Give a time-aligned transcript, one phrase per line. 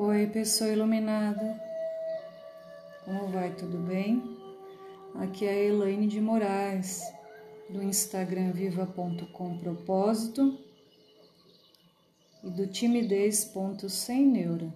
[0.00, 1.60] Oi, pessoa iluminada.
[3.04, 3.52] Como vai?
[3.56, 4.22] Tudo bem?
[5.16, 7.02] Aqui é a Elaine de Moraes,
[7.68, 10.56] do Instagram viva.com propósito
[12.44, 14.72] e do timidez.sem neura.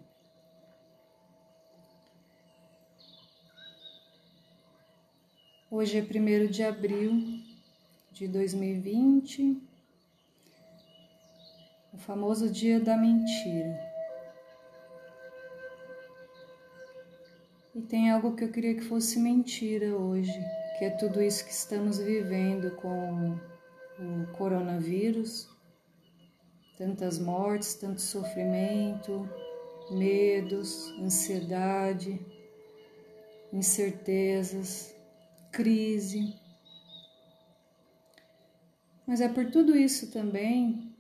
[5.70, 7.12] Hoje é 1 de abril
[8.10, 9.62] de 2020,
[11.92, 13.91] o famoso dia da mentira.
[17.74, 20.38] E tem algo que eu queria que fosse mentira hoje,
[20.78, 23.30] que é tudo isso que estamos vivendo com
[23.98, 25.48] o coronavírus,
[26.76, 29.26] tantas mortes, tanto sofrimento,
[29.90, 32.20] medos, ansiedade,
[33.50, 34.94] incertezas,
[35.50, 36.34] crise.
[39.06, 40.92] Mas é por tudo isso também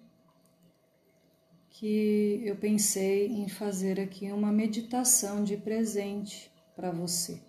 [1.68, 7.40] que eu pensei em fazer aqui uma meditação de presente para você.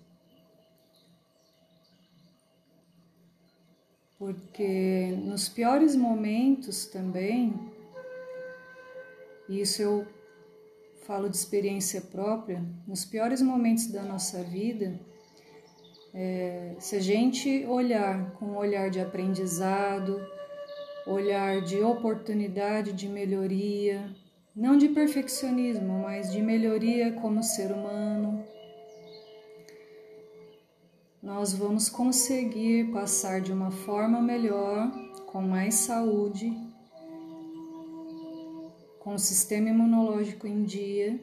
[4.17, 7.53] Porque nos piores momentos também,
[9.49, 10.07] e isso eu
[11.05, 14.97] falo de experiência própria, nos piores momentos da nossa vida,
[16.13, 20.25] é, se a gente olhar com um olhar de aprendizado,
[21.05, 24.09] olhar de oportunidade de melhoria,
[24.55, 28.45] não de perfeccionismo, mas de melhoria como ser humano,
[31.23, 34.91] nós vamos conseguir passar de uma forma melhor,
[35.25, 36.53] com mais saúde,
[38.99, 41.17] com o sistema imunológico em dia,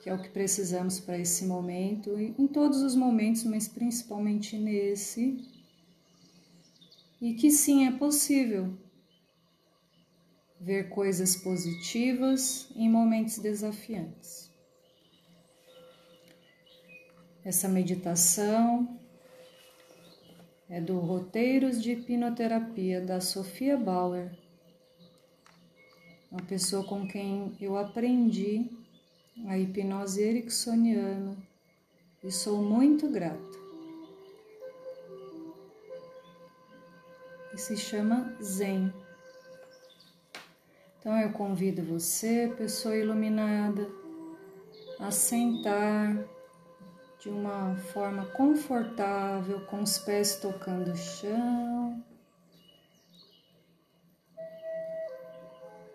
[0.00, 5.46] que é o que precisamos para esse momento, em todos os momentos, mas principalmente nesse.
[7.20, 8.74] E que sim, é possível
[10.58, 14.50] ver coisas positivas em momentos desafiantes.
[17.44, 19.01] Essa meditação
[20.72, 24.32] é do Roteiros de Hipnoterapia da Sofia Bauer,
[26.30, 28.70] uma pessoa com quem eu aprendi
[29.48, 31.36] a hipnose ericksoniana
[32.24, 33.58] e sou muito grata.
[37.52, 38.90] E se chama Zen.
[40.98, 43.90] Então eu convido você, pessoa iluminada,
[44.98, 46.16] a sentar
[47.22, 52.02] de uma forma confortável, com os pés tocando o chão,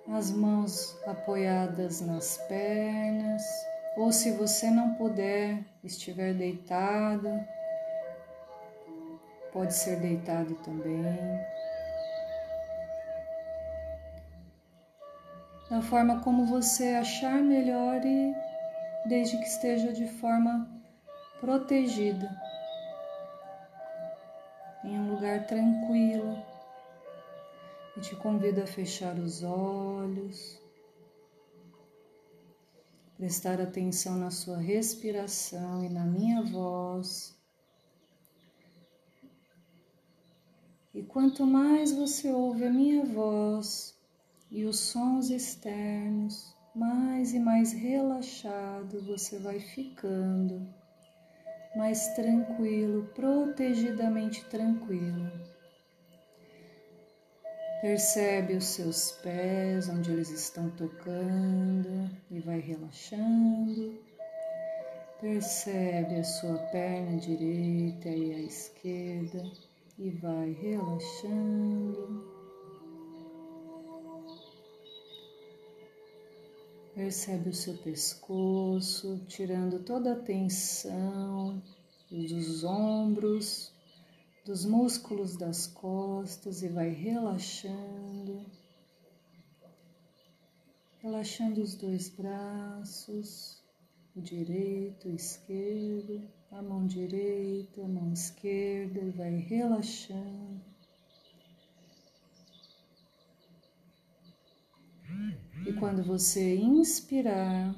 [0.07, 3.43] as mãos apoiadas nas pernas,
[3.97, 7.29] ou se você não puder, estiver deitado,
[9.51, 11.45] pode ser deitado também.
[15.69, 18.33] Da forma como você achar melhor e
[19.05, 20.76] desde que esteja de forma
[21.39, 22.29] protegida,
[24.83, 26.37] em um lugar tranquilo.
[27.95, 30.61] E te convido a fechar os olhos,
[33.17, 37.35] prestar atenção na sua respiração e na minha voz.
[40.93, 43.95] E quanto mais você ouve a minha voz
[44.51, 50.76] e os sons externos, mais e mais relaxado você vai ficando
[51.75, 55.31] mais tranquilo, protegidamente tranquilo.
[57.81, 63.99] Percebe os seus pés, onde eles estão tocando e vai relaxando.
[65.21, 69.43] Percebe a sua perna direita e a esquerda
[69.99, 72.36] e vai relaxando.
[76.97, 81.61] Percebe o seu pescoço, tirando toda a tensão
[82.09, 83.71] dos ombros,
[84.43, 88.43] dos músculos das costas e vai relaxando.
[90.97, 93.61] Relaxando os dois braços,
[94.15, 100.76] o direito, o esquerdo, a mão direita, a mão esquerda e vai relaxando.
[105.65, 107.75] E quando você inspirar,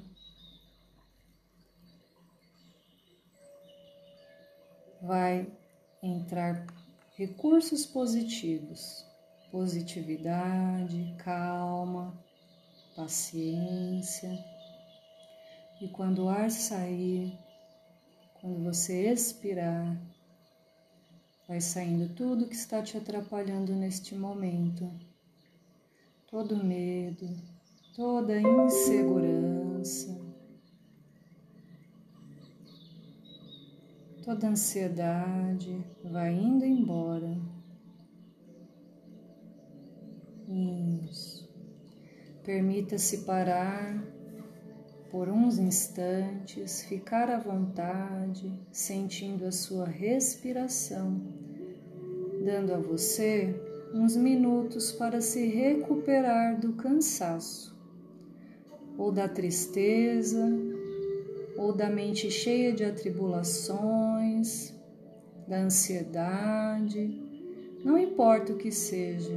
[5.01, 5.51] vai
[6.03, 6.65] entrar
[7.15, 9.06] recursos positivos,
[9.51, 12.18] positividade, calma,
[12.95, 14.31] paciência.
[15.81, 17.38] E quando o ar sair,
[18.41, 19.97] quando você expirar,
[21.47, 25.09] vai saindo tudo que está te atrapalhando neste momento
[26.30, 27.28] todo medo,
[27.96, 30.16] toda insegurança,
[34.24, 37.36] toda ansiedade vai indo embora.
[40.48, 41.50] Isso.
[42.44, 44.04] Permita-se parar
[45.10, 51.22] por uns instantes, ficar à vontade, sentindo a sua respiração,
[52.46, 57.77] dando a você uns minutos para se recuperar do cansaço,
[58.97, 60.45] ou da tristeza,
[61.57, 64.74] ou da mente cheia de atribulações,
[65.47, 67.19] da ansiedade,
[67.83, 69.33] não importa o que seja,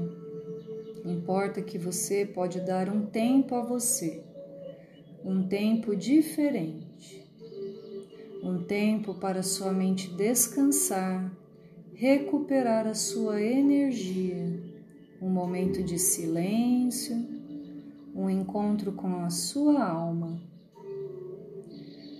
[1.05, 4.23] importa que você pode dar um tempo a você,
[5.25, 7.27] um tempo diferente,
[8.43, 11.33] um tempo para sua mente descansar
[11.95, 14.61] recuperar a sua energia,
[15.21, 17.17] um momento de silêncio,
[18.15, 20.41] um encontro com a sua alma.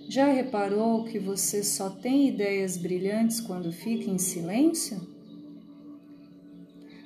[0.07, 5.01] Já reparou que você só tem ideias brilhantes quando fica em silêncio?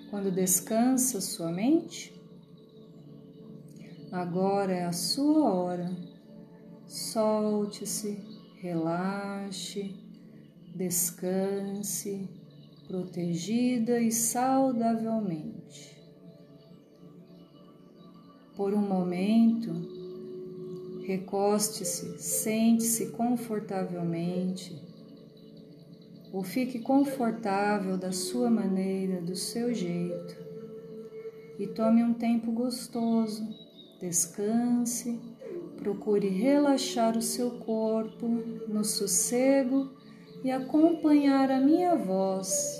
[0.09, 2.13] Quando descansa sua mente?
[4.11, 5.91] Agora é a sua hora.
[6.85, 8.19] Solte-se,
[8.61, 9.95] relaxe,
[10.75, 12.36] descanse
[12.87, 15.97] protegida e saudavelmente.
[18.55, 19.71] Por um momento,
[21.05, 24.81] recoste-se, sente-se confortavelmente,
[26.33, 30.35] ou fique confortável da sua maneira, do seu jeito,
[31.59, 33.47] e tome um tempo gostoso,
[33.99, 35.19] descanse,
[35.77, 38.27] procure relaxar o seu corpo
[38.67, 39.89] no sossego
[40.43, 42.76] e acompanhar a minha voz.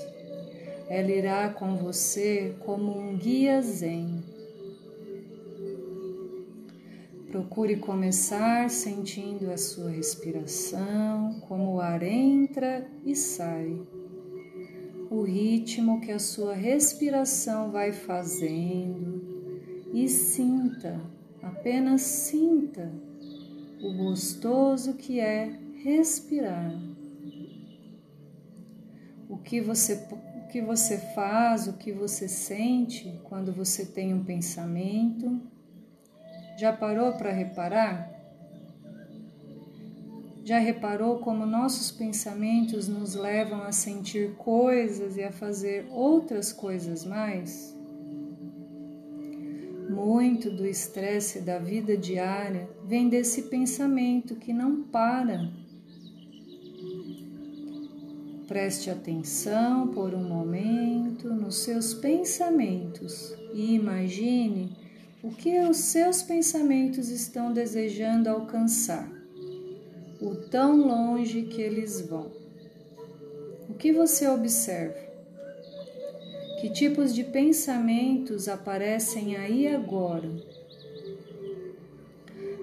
[0.90, 4.24] Ela irá com você como um guia zen.
[7.30, 13.82] Procure começar sentindo a sua respiração, como o ar entra e sai,
[15.10, 19.22] o ritmo que a sua respiração vai fazendo.
[19.94, 21.02] E sinta,
[21.42, 22.92] apenas sinta
[23.82, 25.52] o gostoso que é
[25.84, 26.74] respirar.
[29.30, 29.96] O que você
[30.48, 35.42] o que você faz, o que você sente quando você tem um pensamento.
[36.58, 38.10] Já parou para reparar?
[40.46, 47.04] Já reparou como nossos pensamentos nos levam a sentir coisas e a fazer outras coisas
[47.04, 47.76] mais?
[49.90, 55.52] Muito do estresse da vida diária vem desse pensamento que não para
[58.48, 64.72] Preste atenção por um momento nos seus pensamentos e imagine
[65.22, 69.12] o que os seus pensamentos estão desejando alcançar,
[70.22, 72.32] o tão longe que eles vão.
[73.68, 74.98] O que você observa?
[76.62, 80.32] Que tipos de pensamentos aparecem aí agora?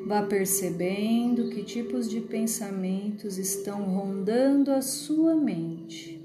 [0.06, 6.22] Vá percebendo que tipos de pensamentos estão rondando a sua mente.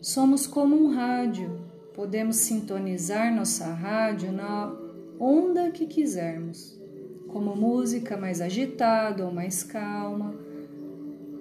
[0.00, 1.60] Somos como um rádio,
[1.94, 4.74] podemos sintonizar nossa rádio na
[5.20, 6.80] onda que quisermos,
[7.28, 10.34] como música mais agitada ou mais calma.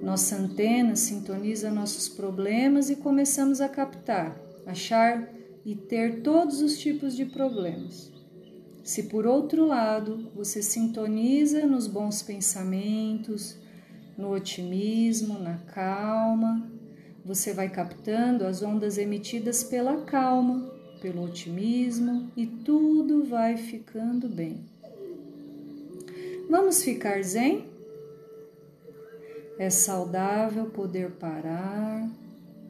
[0.03, 5.33] Nossa antena sintoniza nossos problemas e começamos a captar, achar
[5.63, 8.16] e ter todos os tipos de problemas.
[8.87, 13.57] Se por outro lado você sintoniza nos bons pensamentos,
[14.17, 16.71] no otimismo, na calma,
[17.25, 24.63] você vai captando as ondas emitidas pela calma, pelo otimismo e tudo vai ficando bem.
[26.49, 27.67] Vamos ficar zen?
[29.59, 32.09] É saudável poder parar,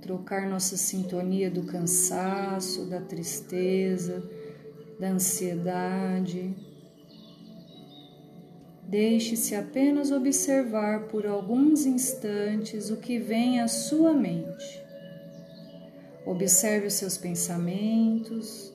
[0.01, 4.27] trocar nossa sintonia do cansaço, da tristeza,
[4.99, 6.55] da ansiedade.
[8.83, 14.81] Deixe-se apenas observar por alguns instantes o que vem à sua mente.
[16.25, 18.73] Observe os seus pensamentos,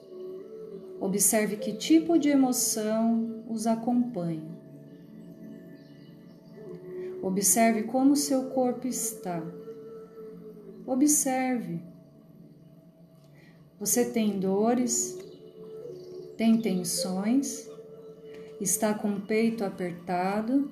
[1.01, 4.53] observe que tipo de emoção os acompanha.
[7.23, 9.43] Observe como seu corpo está.
[10.87, 11.81] Observe.
[13.79, 15.19] Você tem dores,
[16.43, 17.71] tem tensões,
[18.61, 20.69] está com o peito apertado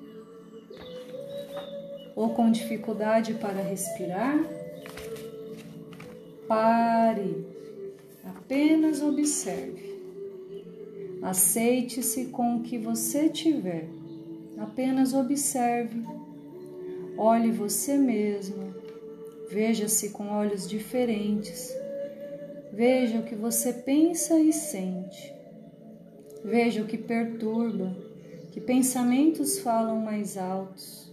[2.13, 4.37] ou com dificuldade para respirar,
[6.45, 7.47] pare,
[8.25, 9.97] apenas observe.
[11.21, 13.87] Aceite-se com o que você tiver,
[14.57, 16.03] apenas observe.
[17.17, 18.75] Olhe você mesmo,
[19.49, 21.73] Veja-se com olhos diferentes.
[22.73, 25.40] Veja o que você pensa e sente.
[26.43, 27.95] Veja o que perturba,
[28.51, 31.11] que pensamentos falam mais altos,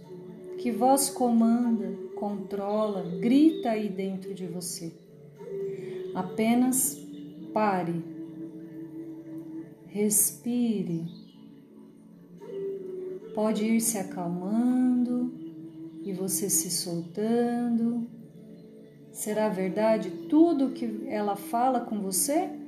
[0.57, 4.91] que voz comanda, controla, grita aí dentro de você.
[6.13, 6.99] Apenas
[7.53, 8.03] pare,
[9.87, 11.05] respire.
[13.33, 15.33] Pode ir se acalmando
[16.03, 18.07] e você se soltando.
[19.11, 22.58] Será verdade tudo que ela fala com você?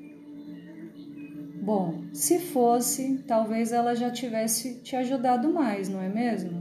[1.61, 6.59] Bom, se fosse, talvez ela já tivesse te ajudado mais, não é mesmo?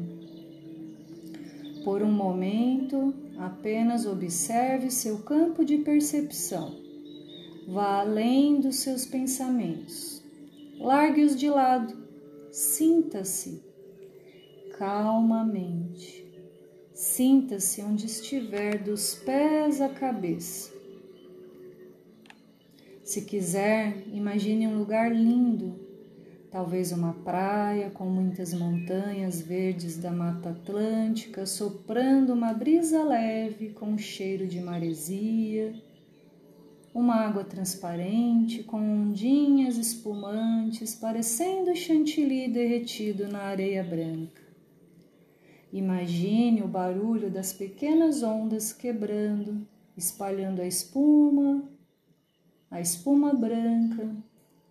[1.83, 6.79] Por um momento, apenas observe seu campo de percepção.
[7.67, 10.23] Vá além dos seus pensamentos.
[10.79, 11.97] Largue-os de lado.
[12.51, 13.63] Sinta-se
[14.77, 16.27] calmamente.
[16.93, 20.70] Sinta-se onde estiver, dos pés à cabeça.
[23.11, 25.75] Se quiser, imagine um lugar lindo,
[26.49, 33.87] talvez uma praia com muitas montanhas verdes da Mata Atlântica, soprando uma brisa leve com
[33.87, 35.75] um cheiro de maresia,
[36.95, 44.41] uma água transparente com ondinhas espumantes parecendo chantilly derretido na areia branca.
[45.73, 51.69] Imagine o barulho das pequenas ondas quebrando, espalhando a espuma
[52.71, 54.15] a espuma branca,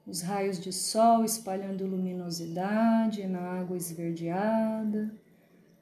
[0.07, 5.13] os raios de sol espalhando luminosidade na água esverdeada,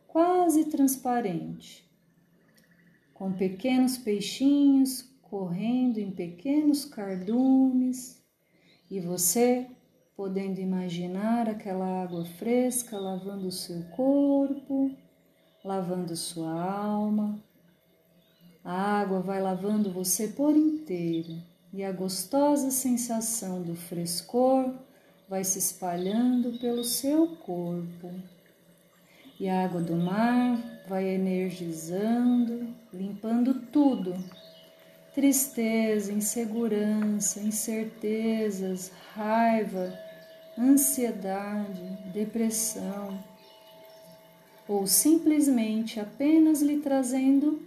[0.07, 1.87] quase transparente,
[3.13, 8.19] com pequenos peixinhos correndo em pequenos cardumes,
[8.89, 9.69] e você
[10.15, 14.89] podendo imaginar aquela água fresca lavando o seu corpo,
[15.63, 17.39] lavando sua alma.
[18.63, 21.39] A água vai lavando você por inteiro
[21.73, 24.73] e a gostosa sensação do frescor
[25.29, 28.11] vai se espalhando pelo seu corpo.
[29.39, 30.57] E a água do mar
[30.87, 34.15] vai energizando, limpando tudo.
[35.13, 39.93] Tristeza, insegurança, incertezas, raiva,
[40.57, 41.81] ansiedade,
[42.13, 43.23] depressão,
[44.67, 47.61] ou simplesmente apenas lhe trazendo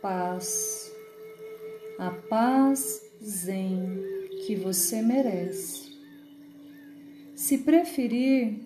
[0.00, 0.90] paz.
[1.98, 4.02] A paz zen
[4.46, 5.90] que você merece.
[7.34, 8.60] Se preferir,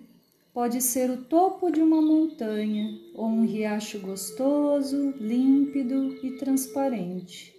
[0.53, 7.53] pode ser o topo de uma montanha ou um riacho gostoso, límpido e transparente.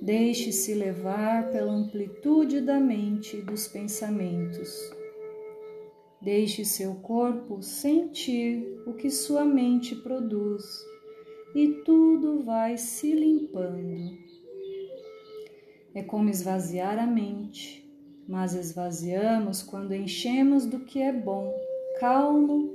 [0.00, 4.90] Deixe-se levar pela amplitude da mente e dos pensamentos.
[6.20, 10.64] Deixe seu corpo sentir o que sua mente produz
[11.54, 14.21] e tudo vai se limpando.
[15.94, 17.86] É como esvaziar a mente,
[18.26, 21.52] mas esvaziamos quando enchemos do que é bom,
[22.00, 22.74] calmo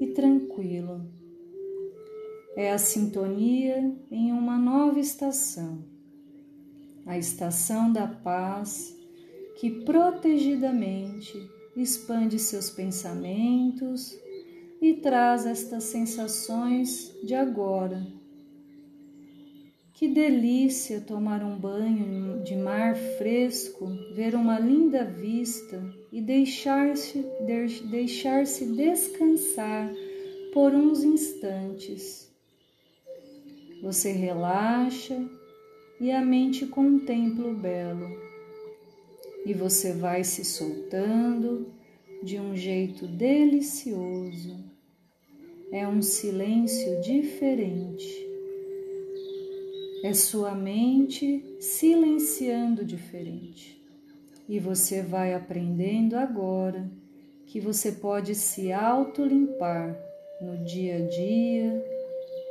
[0.00, 1.06] e tranquilo.
[2.54, 5.82] É a sintonia em uma nova estação,
[7.06, 8.94] a estação da paz
[9.56, 11.32] que protegidamente
[11.74, 14.14] expande seus pensamentos
[14.82, 18.21] e traz estas sensações de agora
[19.94, 27.24] que delícia tomar um banho de mar fresco, ver uma linda vista e deixar-se
[27.90, 29.92] deixar descansar
[30.52, 32.30] por uns instantes.
[33.82, 35.28] Você relaxa
[36.00, 38.08] e a mente contempla o belo.
[39.44, 41.72] E você vai se soltando
[42.22, 44.56] de um jeito delicioso.
[45.70, 48.21] É um silêncio diferente
[50.02, 53.80] é sua mente silenciando diferente.
[54.48, 56.90] E você vai aprendendo agora
[57.46, 59.96] que você pode se auto-limpar
[60.40, 61.84] no dia a dia,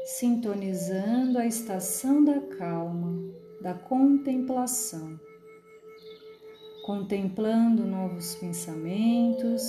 [0.06, 3.22] sintonizando a estação da calma,
[3.62, 5.20] da contemplação,
[6.86, 9.62] contemplando novos pensamentos,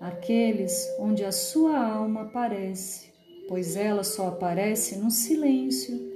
[0.00, 3.12] aqueles onde a sua alma aparece,
[3.46, 6.07] pois ela só aparece no silêncio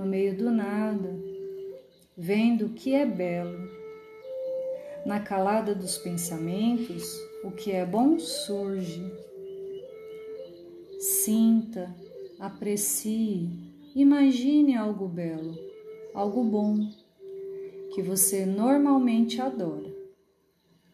[0.00, 1.14] no meio do nada,
[2.16, 3.68] vendo o que é belo.
[5.04, 7.04] Na calada dos pensamentos,
[7.44, 9.04] o que é bom surge.
[10.98, 11.94] Sinta,
[12.38, 13.50] aprecie,
[13.94, 15.54] imagine algo belo,
[16.14, 16.78] algo bom,
[17.94, 19.94] que você normalmente adora.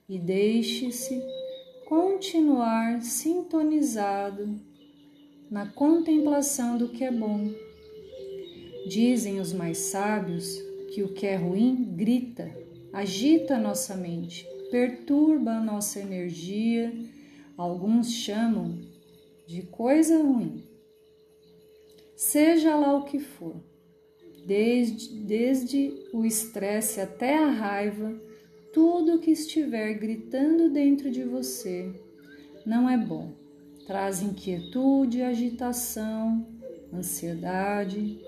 [0.09, 1.23] E deixe-se
[1.85, 4.59] continuar sintonizado
[5.49, 7.66] na contemplação do que é bom
[8.87, 10.63] Dizem os mais sábios
[10.95, 12.57] que o que é ruim grita,
[12.93, 16.93] agita nossa mente, perturba a nossa energia.
[17.57, 18.79] Alguns chamam
[19.45, 20.63] de coisa ruim.
[22.15, 23.57] Seja lá o que for,
[24.47, 28.15] desde, desde o estresse até a raiva,
[28.73, 31.93] tudo que estiver gritando dentro de você
[32.65, 33.33] não é bom.
[33.85, 36.47] Traz inquietude, agitação,
[36.93, 38.21] ansiedade.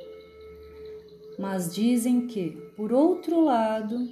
[1.38, 4.08] Mas dizem que, por outro lado,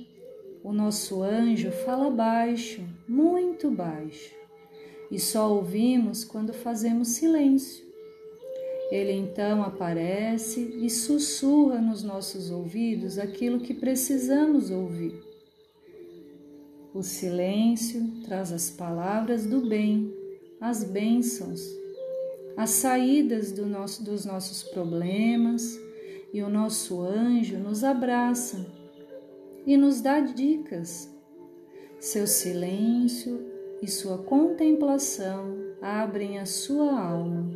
[0.62, 4.34] o nosso anjo fala baixo, muito baixo,
[5.10, 7.84] e só ouvimos quando fazemos silêncio.
[8.90, 15.20] Ele então aparece e sussurra nos nossos ouvidos aquilo que precisamos ouvir.
[16.94, 20.14] O silêncio traz as palavras do bem,
[20.60, 21.60] as bênçãos,
[22.56, 25.78] as saídas do nosso, dos nossos problemas,
[26.32, 28.66] e o nosso anjo nos abraça
[29.66, 31.12] e nos dá dicas.
[31.98, 33.44] Seu silêncio
[33.82, 37.50] e sua contemplação abrem a sua alma.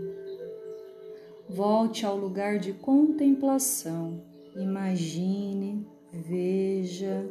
[1.49, 4.23] Volte ao lugar de contemplação,
[4.57, 7.29] imagine, veja,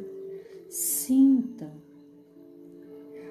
[0.68, 1.72] sinta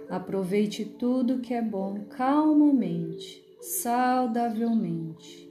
[0.10, 5.49] Aproveite tudo que é bom calmamente, saudavelmente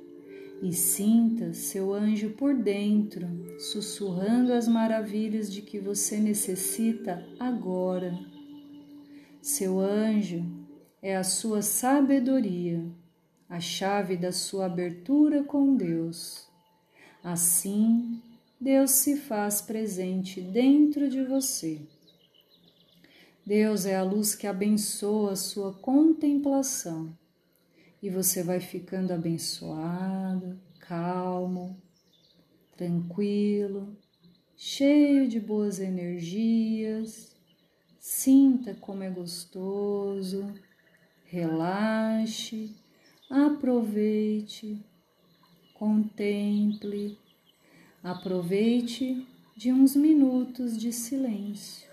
[0.61, 3.27] e sinta seu anjo por dentro,
[3.59, 8.19] sussurrando as maravilhas de que você necessita agora.
[9.41, 10.45] Seu anjo
[11.01, 12.85] é a sua sabedoria,
[13.49, 16.49] a chave da sua abertura com Deus.
[17.23, 18.21] Assim,
[18.61, 21.81] Deus se faz presente dentro de você.
[23.47, 27.18] Deus é a luz que abençoa a sua contemplação
[28.03, 31.77] e você vai ficando abençoado, calmo,
[32.77, 33.97] tranquilo,
[34.57, 37.37] cheio de boas energias.
[37.99, 40.55] Sinta como é gostoso,
[41.25, 42.75] relaxe,
[43.29, 44.83] aproveite,
[45.75, 47.19] contemple,
[48.03, 51.88] aproveite de uns minutos de silêncio.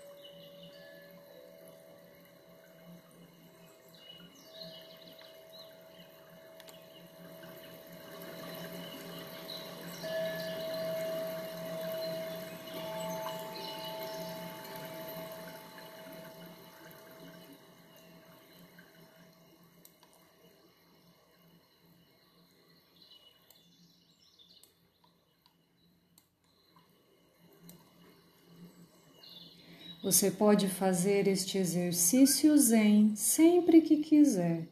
[30.06, 34.68] Você pode fazer este exercício Zen sempre que quiser,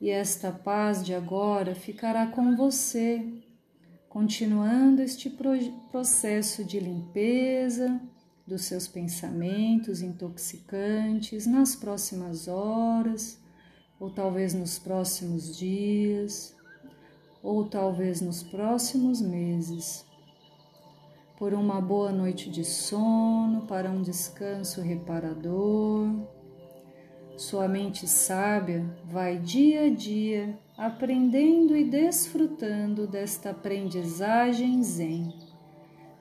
[0.00, 3.22] e esta paz de agora ficará com você,
[4.08, 5.28] continuando este
[5.90, 8.00] processo de limpeza
[8.46, 13.38] dos seus pensamentos intoxicantes nas próximas horas,
[13.98, 16.56] ou talvez nos próximos dias,
[17.42, 20.06] ou talvez nos próximos meses
[21.40, 26.06] por uma boa noite de sono, para um descanso reparador.
[27.34, 35.32] Sua mente sábia vai dia a dia aprendendo e desfrutando desta aprendizagem zen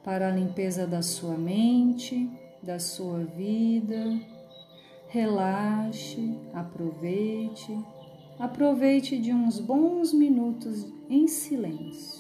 [0.06, 2.32] para a limpeza da sua mente,
[2.64, 4.18] da sua vida.
[5.10, 7.78] Relaxe, aproveite,
[8.40, 12.19] aproveite de uns bons minutos em silêncio.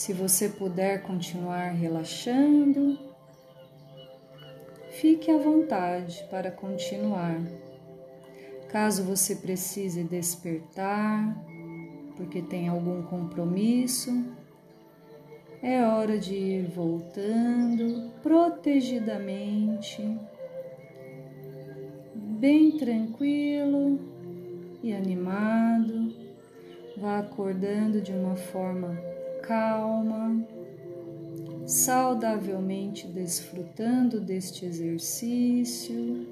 [0.00, 2.98] Se você puder continuar relaxando,
[4.92, 7.38] fique à vontade para continuar.
[8.70, 11.36] Caso você precise despertar,
[12.16, 14.24] porque tem algum compromisso,
[15.62, 20.02] é hora de ir voltando protegidamente,
[22.14, 24.00] bem tranquilo
[24.82, 26.10] e animado.
[26.96, 29.19] Vá acordando de uma forma
[29.50, 30.46] calma,
[31.66, 36.24] saudavelmente desfrutando deste exercício,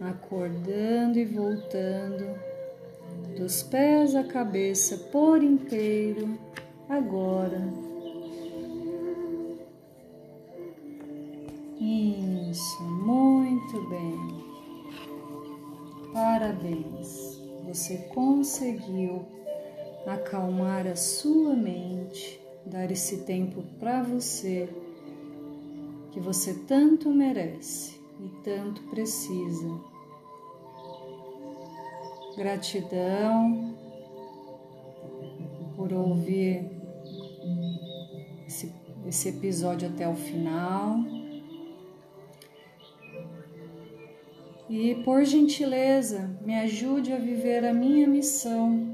[0.00, 2.24] acordando e voltando
[3.36, 6.38] dos pés à cabeça por inteiro,
[6.88, 7.60] agora.
[11.78, 14.42] Isso, muito bem.
[16.14, 19.41] Parabéns, você conseguiu
[20.06, 24.68] acalmar a sua mente, dar esse tempo para você
[26.12, 29.80] que você tanto merece e tanto precisa.
[32.36, 33.74] Gratidão
[35.76, 36.70] por ouvir
[38.46, 38.72] esse,
[39.06, 40.98] esse episódio até o final.
[44.68, 48.91] E por gentileza, me ajude a viver a minha missão,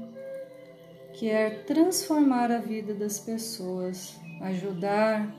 [1.19, 5.29] que é transformar a vida das pessoas, ajudar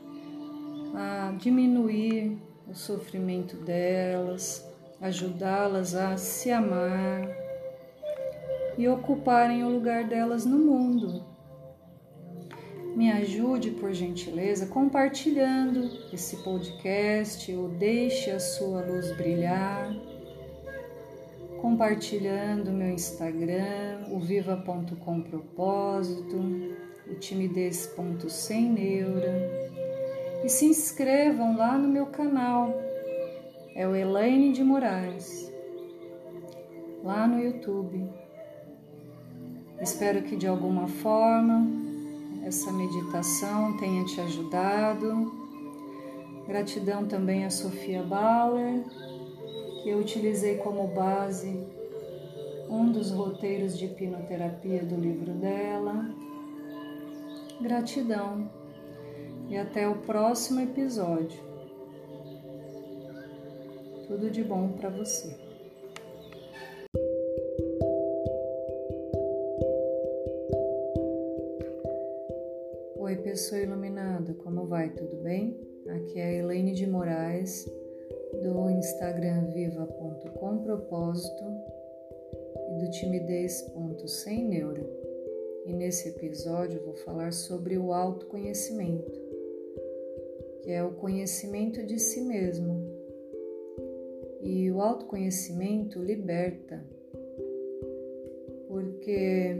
[0.94, 2.36] a diminuir
[2.68, 4.62] o sofrimento delas,
[5.00, 7.26] ajudá-las a se amar
[8.76, 11.24] e ocuparem o lugar delas no mundo.
[12.94, 19.90] Me ajude, por gentileza, compartilhando esse podcast ou deixe a sua luz brilhar,
[21.60, 26.36] compartilhando meu Instagram, o viva.com propósito,
[27.06, 29.70] o timidez.sem neura
[30.42, 32.74] e se inscrevam lá no meu canal.
[33.74, 35.52] É o Elaine de Moraes,
[37.04, 38.08] lá no YouTube.
[39.80, 41.66] Espero que de alguma forma
[42.44, 45.40] essa meditação tenha te ajudado.
[46.46, 48.84] Gratidão também a Sofia Bauer,
[49.82, 51.66] que eu utilizei como base
[52.68, 56.04] um dos roteiros de hipnoterapia do livro dela.
[57.60, 58.50] Gratidão
[59.48, 61.40] e até o próximo episódio.
[64.06, 65.36] Tudo de bom para você.
[72.96, 74.90] Oi, pessoa iluminada, como vai?
[74.90, 75.58] Tudo bem?
[75.88, 77.66] Aqui é a Elaine de Moraes
[78.42, 81.44] do Instagram viva.com propósito
[82.70, 84.84] e do timidez.sem neura.
[85.66, 89.30] E nesse episódio vou falar sobre o autoconhecimento
[90.62, 92.88] que é o conhecimento de si mesmo.
[94.42, 96.82] E o autoconhecimento liberta,
[98.66, 99.58] porque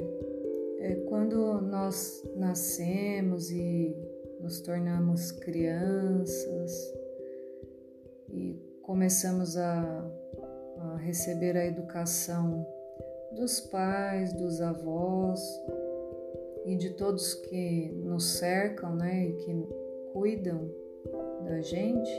[0.78, 3.94] é quando nós nascemos e
[4.40, 6.94] nos tornamos crianças
[8.33, 10.11] e começamos a,
[10.79, 12.66] a receber a educação
[13.33, 15.40] dos pais, dos avós
[16.66, 19.66] e de todos que nos cercam, né, e que
[20.12, 20.71] cuidam
[21.45, 22.11] da gente,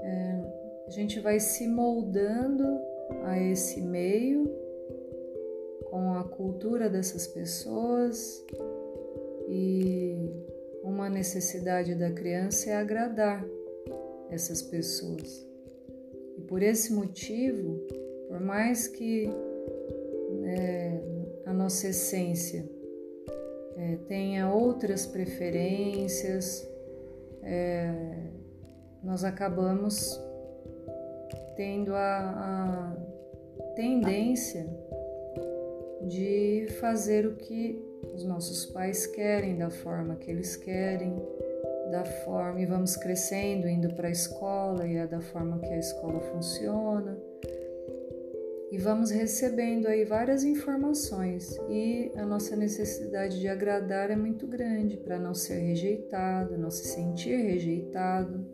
[0.00, 2.64] é, a gente vai se moldando
[3.24, 4.44] a esse meio
[5.90, 8.44] com a cultura dessas pessoas
[9.48, 10.16] e
[10.82, 13.44] uma necessidade da criança é agradar
[14.30, 15.46] essas pessoas.
[16.38, 17.80] E por esse motivo,
[18.28, 19.28] por mais que
[20.44, 21.00] é,
[21.46, 22.68] a nossa essência
[23.76, 26.68] é, tenha outras preferências,
[27.42, 27.92] é,
[29.02, 30.20] nós acabamos
[31.56, 34.66] tendo a, a tendência
[36.02, 37.82] de fazer o que
[38.14, 41.16] os nossos pais querem, da forma que eles querem,
[41.90, 45.78] da forma e vamos crescendo, indo para a escola e é da forma que a
[45.78, 47.18] escola funciona
[48.70, 54.96] e vamos recebendo aí várias informações e a nossa necessidade de agradar é muito grande
[54.96, 58.46] para não ser rejeitado, não se sentir rejeitado,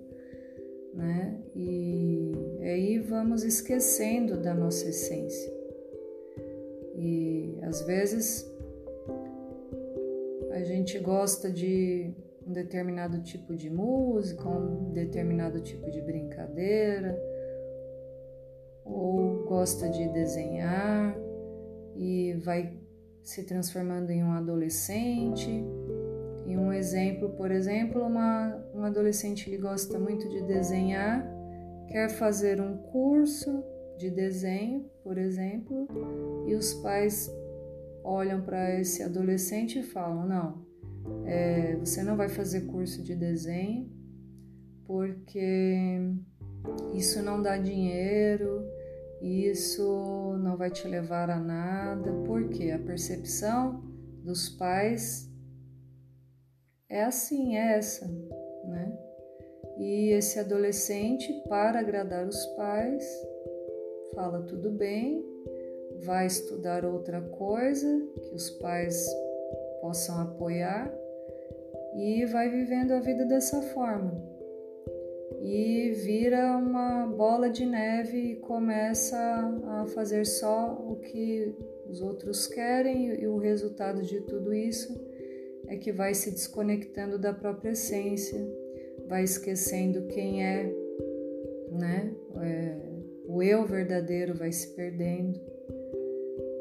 [0.94, 1.38] né?
[1.55, 5.53] E aí vamos esquecendo da nossa essência.
[6.94, 8.51] E às vezes
[10.51, 12.14] a gente gosta de
[12.47, 17.21] um determinado tipo de música, um determinado tipo de brincadeira,
[18.85, 21.17] ou gosta de desenhar
[21.97, 22.73] e vai
[23.23, 25.65] se transformando em um adolescente.
[26.47, 31.27] E um exemplo, por exemplo, uma, um adolescente que gosta muito de desenhar,
[31.89, 33.65] quer fazer um curso
[33.99, 35.89] de desenho, por exemplo,
[36.47, 37.29] e os pais
[38.05, 40.65] olham para esse adolescente e falam: não,
[41.25, 43.90] é, você não vai fazer curso de desenho
[44.87, 45.99] porque
[46.95, 48.64] isso não dá dinheiro,
[49.21, 53.83] isso não vai te levar a nada, porque a percepção
[54.23, 55.31] dos pais
[56.88, 58.97] é assim, é essa, né?
[59.79, 63.05] E esse adolescente, para agradar os pais,
[64.14, 65.25] fala tudo bem,
[66.05, 67.87] vai estudar outra coisa
[68.23, 69.07] que os pais
[69.87, 70.92] possam apoiar
[71.96, 74.20] e vai vivendo a vida dessa forma
[75.40, 81.55] e vira uma bola de neve e começa a fazer só o que
[81.88, 84.92] os outros querem, e o resultado de tudo isso
[85.68, 88.44] é que vai se desconectando da própria essência,
[89.07, 90.64] vai esquecendo quem é,
[91.70, 92.12] né?
[92.42, 92.77] É,
[93.29, 95.40] o eu verdadeiro vai se perdendo.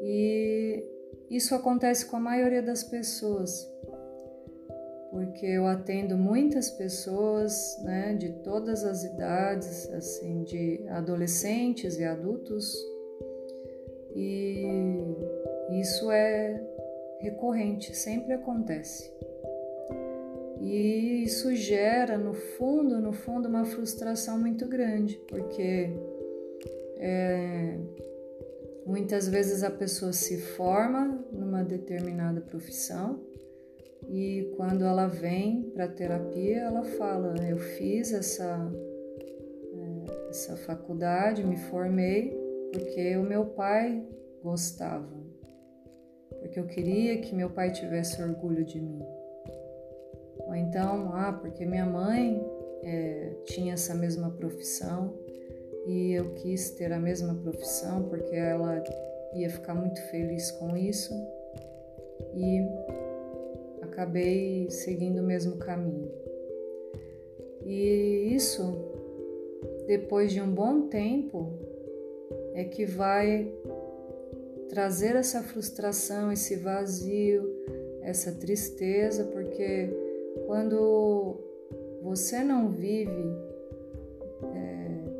[0.04, 0.95] E
[1.30, 3.68] isso acontece com a maioria das pessoas,
[5.10, 12.74] porque eu atendo muitas pessoas, né, de todas as idades, assim, de adolescentes e adultos,
[14.14, 14.64] e
[15.80, 16.62] isso é
[17.18, 19.10] recorrente, sempre acontece.
[20.60, 25.90] E isso gera, no fundo, no fundo, uma frustração muito grande, porque
[26.98, 27.78] é,
[28.86, 33.20] muitas vezes a pessoa se forma numa determinada profissão
[34.08, 38.72] e quando ela vem para terapia, ela fala: Eu fiz essa,
[39.74, 42.30] é, essa faculdade, me formei
[42.72, 44.06] porque o meu pai
[44.42, 45.12] gostava,
[46.38, 49.02] porque eu queria que meu pai tivesse orgulho de mim.
[50.46, 52.40] Ou então, ah, porque minha mãe
[52.84, 55.18] é, tinha essa mesma profissão
[55.86, 58.82] e eu quis ter a mesma profissão porque ela
[59.34, 61.14] ia ficar muito feliz com isso
[62.34, 62.60] e
[63.82, 66.10] acabei seguindo o mesmo caminho.
[67.64, 68.62] E isso,
[69.86, 71.52] depois de um bom tempo,
[72.54, 73.52] é que vai
[74.68, 77.48] trazer essa frustração, esse vazio,
[78.02, 79.88] essa tristeza, porque
[80.46, 81.40] quando
[82.02, 83.45] você não vive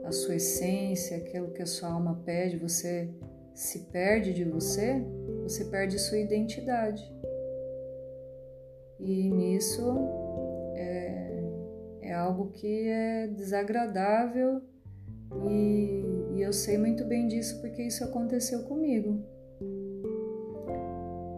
[0.06, 3.10] a sua essência, aquilo que a sua alma pede, você
[3.54, 5.04] se perde de você,
[5.42, 7.02] você perde sua identidade.
[9.00, 9.82] E nisso
[10.74, 11.42] é,
[12.02, 14.62] é algo que é desagradável
[15.48, 19.22] e, e eu sei muito bem disso porque isso aconteceu comigo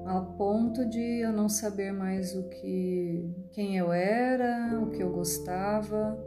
[0.09, 5.11] ao ponto de eu não saber mais o que, quem eu era, o que eu
[5.11, 6.19] gostava,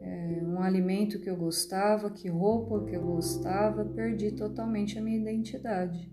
[0.00, 5.18] é, um alimento que eu gostava, que roupa que eu gostava, perdi totalmente a minha
[5.18, 6.10] identidade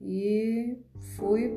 [0.00, 0.78] e
[1.16, 1.56] fui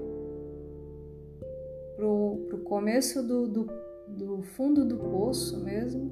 [1.95, 3.67] pro, pro começo do, do,
[4.07, 6.09] do fundo do poço mesmo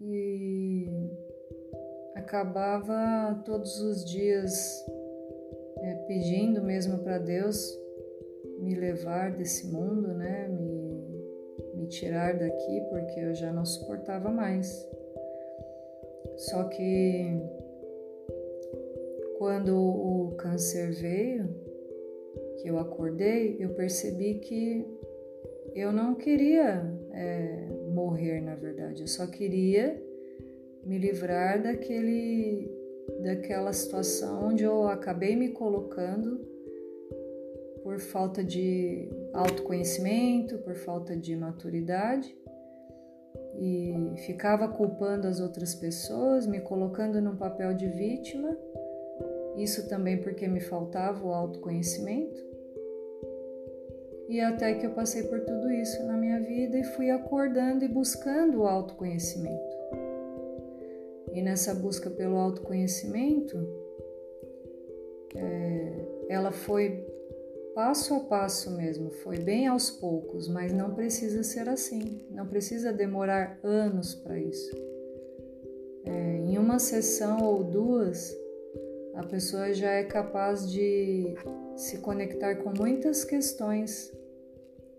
[0.00, 0.86] e
[2.14, 4.52] acabava todos os dias
[5.78, 7.56] é, pedindo mesmo para Deus
[8.60, 10.48] me levar desse mundo, né?
[10.48, 10.63] Me,
[11.84, 14.88] me tirar daqui porque eu já não suportava mais.
[16.36, 17.38] Só que
[19.38, 21.48] quando o câncer veio,
[22.58, 24.86] que eu acordei, eu percebi que
[25.74, 30.02] eu não queria é, morrer, na verdade, eu só queria
[30.84, 32.72] me livrar daquele
[33.22, 36.40] daquela situação onde eu acabei me colocando
[37.82, 42.34] por falta de autoconhecimento, por falta de maturidade
[43.58, 48.56] e ficava culpando as outras pessoas, me colocando num papel de vítima.
[49.56, 52.42] Isso também porque me faltava o autoconhecimento.
[54.28, 57.88] E até que eu passei por tudo isso na minha vida e fui acordando e
[57.88, 59.74] buscando o autoconhecimento.
[61.32, 63.56] E nessa busca pelo autoconhecimento,
[65.36, 67.04] é, ela foi
[67.74, 72.92] passo a passo mesmo, foi bem aos poucos, mas não precisa ser assim, não precisa
[72.92, 74.70] demorar anos para isso.
[76.04, 78.34] É, em uma sessão ou duas,
[79.14, 81.34] a pessoa já é capaz de
[81.76, 84.12] se conectar com muitas questões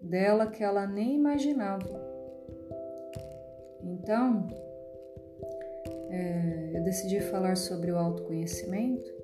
[0.02, 2.04] dela que ela nem imaginava.
[3.82, 4.48] Então,
[6.10, 9.14] é, eu decidi falar sobre o autoconhecimento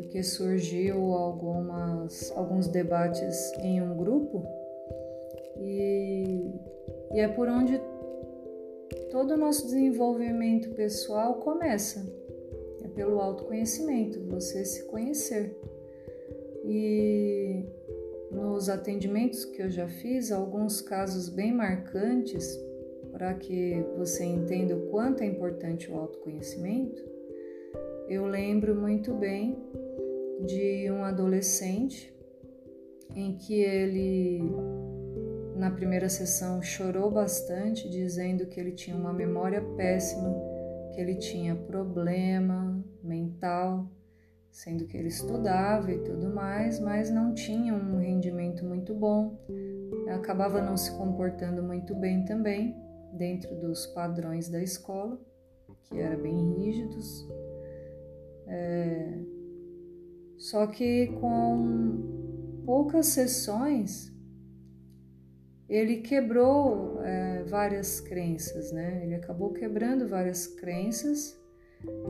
[0.00, 4.42] porque surgiu algumas, alguns debates em um grupo
[5.58, 6.54] e,
[7.12, 7.78] e é por onde
[9.10, 12.10] todo o nosso desenvolvimento pessoal começa.
[12.82, 15.54] É pelo autoconhecimento, você se conhecer.
[16.64, 17.62] E
[18.30, 22.58] nos atendimentos que eu já fiz, alguns casos bem marcantes
[23.12, 27.10] para que você entenda o quanto é importante o autoconhecimento,
[28.10, 29.56] eu lembro muito bem
[30.46, 32.14] de um adolescente
[33.14, 34.42] em que ele,
[35.56, 40.34] na primeira sessão, chorou bastante, dizendo que ele tinha uma memória péssima,
[40.92, 43.88] que ele tinha problema mental,
[44.50, 49.38] sendo que ele estudava e tudo mais, mas não tinha um rendimento muito bom,
[50.08, 52.76] acabava não se comportando muito bem também
[53.12, 55.18] dentro dos padrões da escola,
[55.84, 57.28] que eram bem rígidos.
[58.46, 59.18] É,
[60.40, 64.10] só que com poucas sessões
[65.68, 69.02] ele quebrou é, várias crenças, né?
[69.04, 71.38] Ele acabou quebrando várias crenças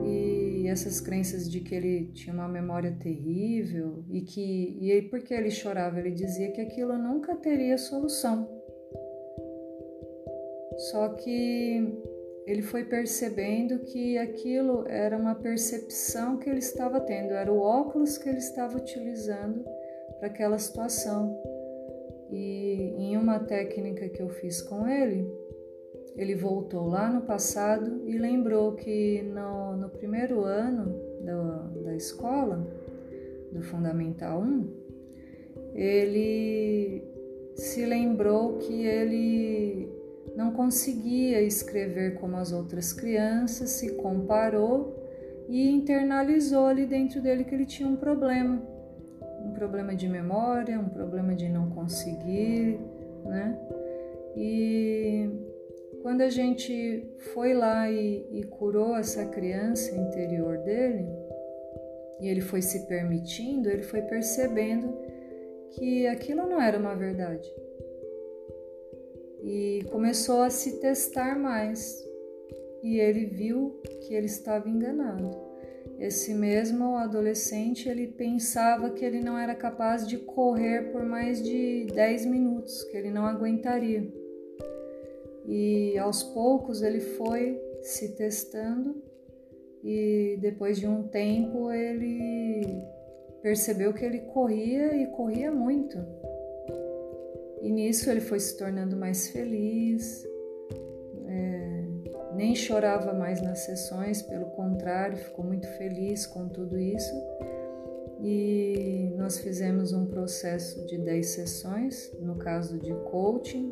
[0.04, 5.50] E essas crenças de que ele tinha uma memória terrível e que e porque ele
[5.50, 8.48] chorava, ele dizia que aquilo nunca teria solução.
[10.90, 12.02] Só que
[12.50, 18.18] ele foi percebendo que aquilo era uma percepção que ele estava tendo, era o óculos
[18.18, 19.64] que ele estava utilizando
[20.18, 21.40] para aquela situação.
[22.28, 25.30] E em uma técnica que eu fiz com ele,
[26.16, 32.66] ele voltou lá no passado e lembrou que no, no primeiro ano do, da escola,
[33.52, 34.80] do Fundamental 1,
[35.74, 37.04] ele
[37.54, 39.99] se lembrou que ele
[40.36, 44.96] não conseguia escrever como as outras crianças, se comparou
[45.48, 48.62] e internalizou ali dentro dele que ele tinha um problema
[49.44, 52.78] um problema de memória, um problema de não conseguir,
[53.24, 53.58] né?
[54.36, 55.28] E
[56.02, 61.06] quando a gente foi lá e, e curou essa criança interior dele,
[62.20, 64.94] e ele foi se permitindo, ele foi percebendo
[65.70, 67.50] que aquilo não era uma verdade.
[69.42, 72.04] E começou a se testar mais.
[72.82, 75.30] E ele viu que ele estava enganado.
[75.98, 81.86] Esse mesmo adolescente, ele pensava que ele não era capaz de correr por mais de
[81.94, 84.10] 10 minutos, que ele não aguentaria.
[85.46, 89.02] E aos poucos ele foi se testando
[89.82, 92.82] e depois de um tempo ele
[93.42, 95.98] percebeu que ele corria e corria muito.
[97.60, 100.26] E nisso ele foi se tornando mais feliz,
[102.34, 107.14] nem chorava mais nas sessões, pelo contrário, ficou muito feliz com tudo isso.
[108.22, 113.70] E nós fizemos um processo de 10 sessões, no caso de coaching,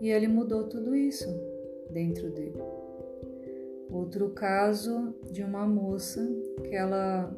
[0.00, 1.28] e ele mudou tudo isso
[1.90, 2.62] dentro dele.
[3.90, 6.20] Outro caso de uma moça
[6.62, 7.34] que ela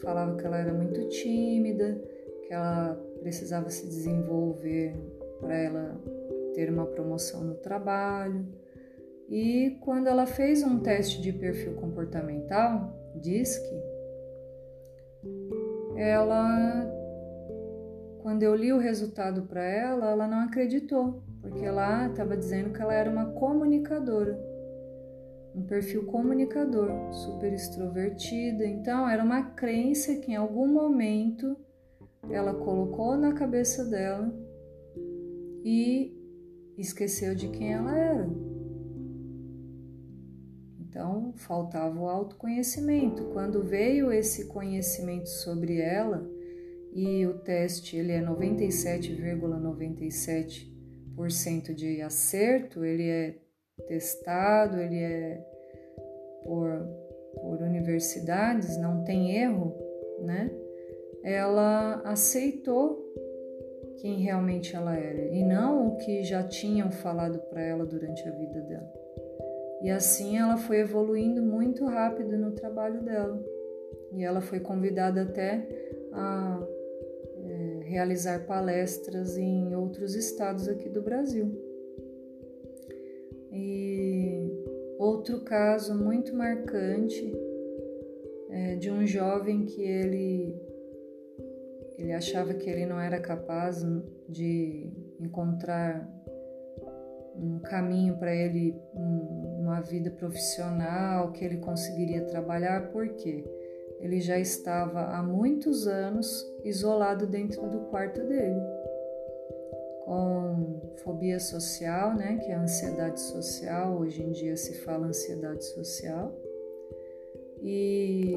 [0.00, 2.00] falava que ela era muito tímida,
[2.46, 4.94] que ela precisava se desenvolver
[5.40, 6.00] para ela
[6.54, 8.46] ter uma promoção no trabalho.
[9.28, 13.98] E quando ela fez um teste de perfil comportamental, diz que
[16.00, 16.86] ela,
[18.22, 22.80] quando eu li o resultado para ela, ela não acreditou, porque lá estava dizendo que
[22.80, 24.38] ela era uma comunicadora,
[25.54, 28.64] um perfil comunicador, super extrovertida.
[28.64, 31.56] Então, era uma crença que em algum momento
[32.30, 34.32] ela colocou na cabeça dela
[35.64, 36.14] e
[36.76, 38.28] esqueceu de quem ela era.
[40.80, 43.24] Então, faltava o autoconhecimento.
[43.32, 46.28] Quando veio esse conhecimento sobre ela,
[46.92, 50.68] e o teste ele é 97,97%
[51.16, 53.36] ,97 de acerto, ele é
[53.86, 55.44] testado, ele é
[56.44, 56.68] por,
[57.40, 59.74] por universidades, não tem erro,
[60.20, 60.50] né?
[61.28, 63.04] Ela aceitou
[63.98, 68.30] quem realmente ela era e não o que já tinham falado para ela durante a
[68.30, 68.90] vida dela.
[69.82, 73.38] E assim ela foi evoluindo muito rápido no trabalho dela.
[74.10, 75.68] E ela foi convidada até
[76.12, 76.66] a
[77.44, 81.46] é, realizar palestras em outros estados aqui do Brasil.
[83.52, 84.50] E
[84.98, 87.36] outro caso muito marcante
[88.48, 90.67] é de um jovem que ele
[91.98, 93.84] ele achava que ele não era capaz
[94.28, 94.88] de
[95.20, 96.08] encontrar
[97.34, 103.44] um caminho para ele, um, uma vida profissional, que ele conseguiria trabalhar, porque
[104.00, 108.60] ele já estava há muitos anos isolado dentro do quarto dele,
[110.04, 115.64] com fobia social, né, que é a ansiedade social, hoje em dia se fala ansiedade
[115.64, 116.32] social,
[117.60, 118.36] e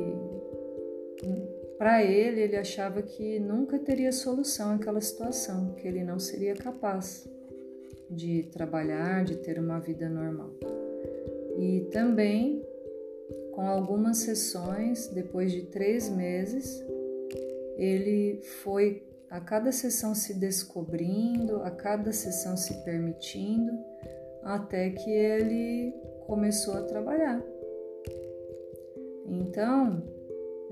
[1.82, 7.28] para ele, ele achava que nunca teria solução àquela situação, que ele não seria capaz
[8.08, 10.52] de trabalhar, de ter uma vida normal.
[11.58, 12.64] E também
[13.54, 16.86] com algumas sessões, depois de três meses,
[17.76, 23.72] ele foi a cada sessão se descobrindo, a cada sessão se permitindo,
[24.44, 25.96] até que ele
[26.28, 27.42] começou a trabalhar.
[29.26, 30.21] Então,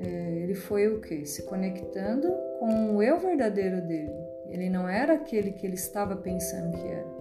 [0.08, 1.26] ele foi o que?
[1.26, 4.14] Se conectando com o eu verdadeiro dele.
[4.48, 7.20] Ele não era aquele que ele estava pensando que era.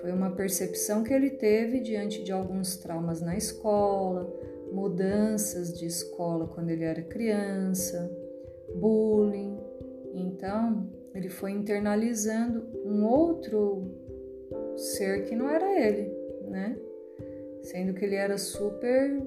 [0.00, 4.28] Foi uma percepção que ele teve diante de alguns traumas na escola,
[4.72, 8.10] mudanças de escola quando ele era criança,
[8.74, 9.58] bullying.
[10.12, 13.90] Então, ele foi internalizando um outro
[14.76, 16.12] ser que não era ele,
[16.48, 16.76] né?
[17.62, 19.22] sendo que ele era super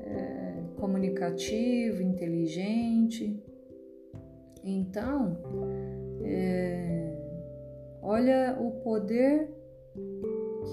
[0.00, 3.42] é, comunicativo, inteligente.
[4.62, 5.36] Então,
[6.24, 7.16] é,
[8.02, 9.50] olha o poder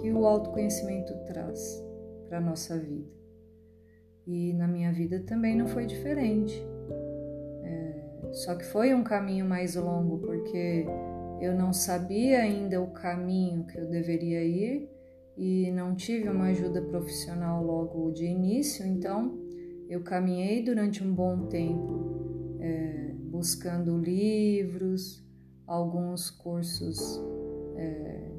[0.02, 1.84] que o autoconhecimento traz
[2.28, 3.12] para a nossa vida.
[4.26, 6.66] E na minha vida também não foi diferente.
[7.64, 10.86] É, só que foi um caminho mais longo, porque
[11.42, 14.90] eu não sabia ainda o caminho que eu deveria ir
[15.38, 19.43] e não tive uma ajuda profissional logo de início, então
[19.90, 25.24] eu caminhei durante um bom tempo é, buscando livros,
[25.68, 27.22] alguns cursos.
[27.76, 28.32] É,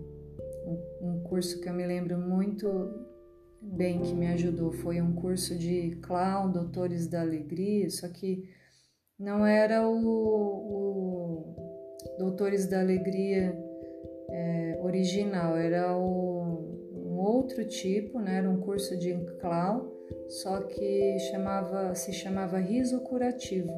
[1.02, 2.68] um, curso que eu me lembro muito
[3.60, 8.48] bem que me ajudou foi um curso de clown, Doutores da Alegria, só que
[9.18, 11.56] não era o, o
[12.18, 13.56] Doutores da Alegria
[14.30, 18.38] é, original, era o, um outro tipo, né?
[18.38, 19.93] era um curso de clown,
[20.28, 23.72] só que chamava, se chamava riso curativo.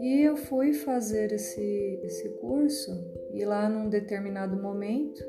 [0.00, 2.92] E eu fui fazer esse, esse curso
[3.32, 5.24] e lá num determinado momento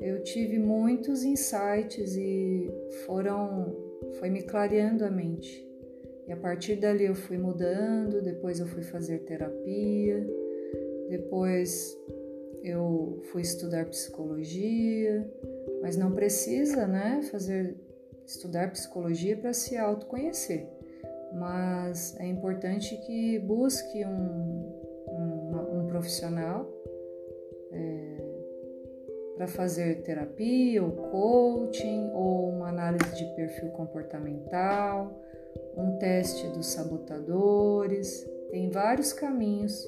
[0.00, 2.70] eu tive muitos insights e
[3.06, 3.74] foram
[4.18, 5.66] foi me clareando a mente.
[6.26, 10.26] E a partir dali eu fui mudando, depois eu fui fazer terapia,
[11.08, 11.98] depois
[12.64, 15.30] eu fui estudar psicologia,
[15.82, 17.76] mas não precisa, né, fazer
[18.26, 20.66] estudar psicologia para se autoconhecer.
[21.34, 24.72] Mas é importante que busque um,
[25.08, 26.66] um, um profissional
[27.70, 28.14] é,
[29.36, 35.20] para fazer terapia ou coaching ou uma análise de perfil comportamental,
[35.76, 38.26] um teste dos sabotadores.
[38.50, 39.84] Tem vários caminhos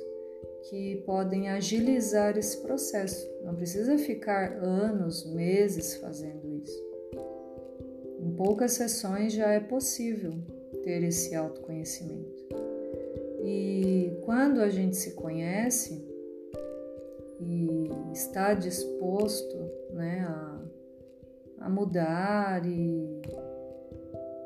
[0.69, 3.29] que podem agilizar esse processo.
[3.45, 6.85] Não precisa ficar anos, meses fazendo isso.
[8.21, 10.33] Em poucas sessões já é possível
[10.83, 12.47] ter esse autoconhecimento.
[13.45, 16.05] E quando a gente se conhece,
[17.41, 19.57] e está disposto
[19.91, 23.21] né, a, a mudar e,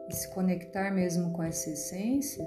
[0.08, 2.44] e se conectar mesmo com essa essência,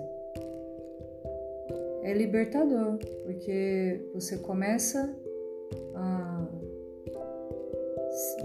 [2.04, 5.18] é libertador, porque você começa
[5.96, 6.48] a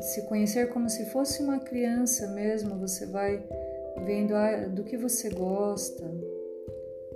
[0.01, 3.45] se conhecer como se fosse uma criança mesmo, você vai
[4.07, 4.35] vendo
[4.75, 6.05] do que você gosta,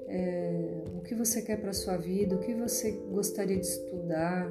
[0.08, 4.50] é, o que você quer para sua vida, o que você gostaria de estudar,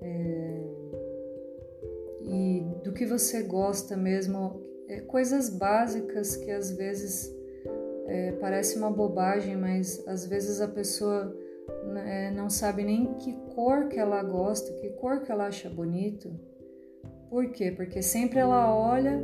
[0.00, 0.62] é,
[2.22, 7.32] e do que você gosta mesmo, é, coisas básicas que às vezes
[8.12, 11.34] é, parece uma bobagem, mas às vezes a pessoa
[11.86, 16.30] né, não sabe nem que cor que ela gosta, que cor que ela acha bonito.
[17.30, 17.72] Por quê?
[17.72, 19.18] Porque sempre ela olha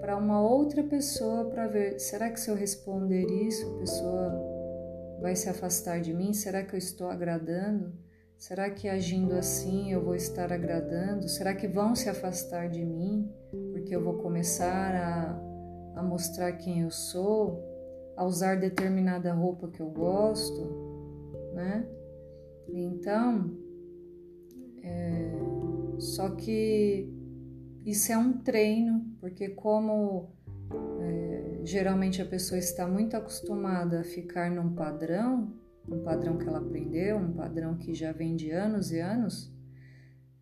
[0.00, 5.34] para uma outra pessoa para ver, será que se eu responder isso, a pessoa vai
[5.34, 6.32] se afastar de mim?
[6.32, 7.92] Será que eu estou agradando?
[8.38, 11.28] Será que agindo assim eu vou estar agradando?
[11.28, 13.28] Será que vão se afastar de mim?
[13.72, 17.71] Porque eu vou começar a, a mostrar quem eu sou,
[18.16, 20.60] a usar determinada roupa que eu gosto,
[21.54, 21.86] né?
[22.68, 23.56] Então,
[24.82, 25.32] é,
[25.98, 27.08] só que
[27.84, 30.30] isso é um treino, porque como
[31.00, 35.52] é, geralmente a pessoa está muito acostumada a ficar num padrão,
[35.88, 39.52] um padrão que ela aprendeu, um padrão que já vem de anos e anos,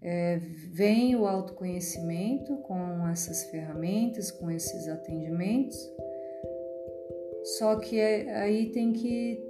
[0.03, 5.77] é, vem o autoconhecimento com essas ferramentas, com esses atendimentos,
[7.45, 9.43] só que é, aí tem que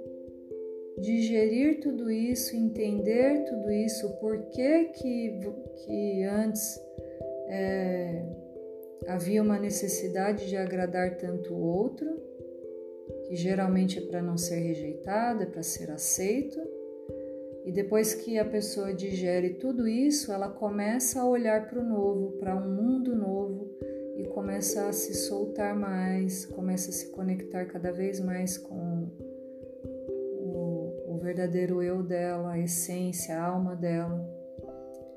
[0.99, 5.39] digerir tudo isso, entender tudo isso, o porquê que,
[5.85, 6.79] que antes
[7.47, 8.23] é,
[9.07, 12.07] havia uma necessidade de agradar tanto o outro
[13.25, 16.59] que geralmente é para não ser rejeitado, é para ser aceito.
[17.65, 22.31] E depois que a pessoa digere tudo isso, ela começa a olhar para o novo,
[22.39, 23.69] para um mundo novo
[24.17, 29.07] e começa a se soltar mais, começa a se conectar cada vez mais com
[29.85, 34.27] o, o verdadeiro eu dela, a essência, a alma dela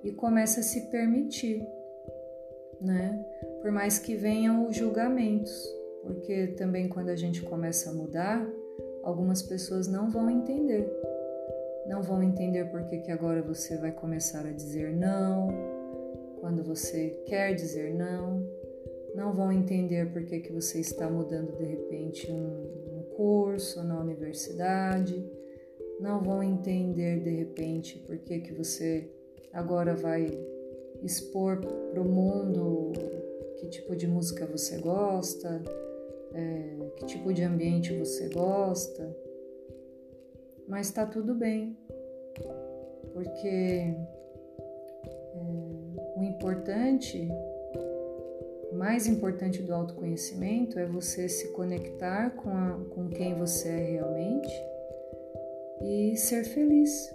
[0.03, 1.67] e começa a se permitir,
[2.81, 3.25] né?
[3.63, 5.75] Por mais que venham os julgamentos
[6.05, 8.47] porque também quando a gente começa a mudar,
[9.03, 10.87] algumas pessoas não vão entender.
[11.87, 15.49] Não vão entender porque que agora você vai começar a dizer não,
[16.41, 18.47] quando você quer dizer não.
[19.15, 25.25] Não vão entender porque que você está mudando de repente um, um curso na universidade.
[26.01, 29.09] Não vão entender de repente porque que você
[29.53, 30.29] agora vai
[31.03, 32.93] expor para o mundo
[33.57, 35.63] que tipo de música você gosta,
[36.35, 39.17] é, que tipo de ambiente você gosta,
[40.67, 41.77] mas tá tudo bem,
[43.13, 43.95] porque
[45.35, 45.47] é,
[46.17, 47.29] o importante,
[48.75, 54.53] mais importante do autoconhecimento é você se conectar com, a, com quem você é realmente
[55.83, 57.13] e ser feliz.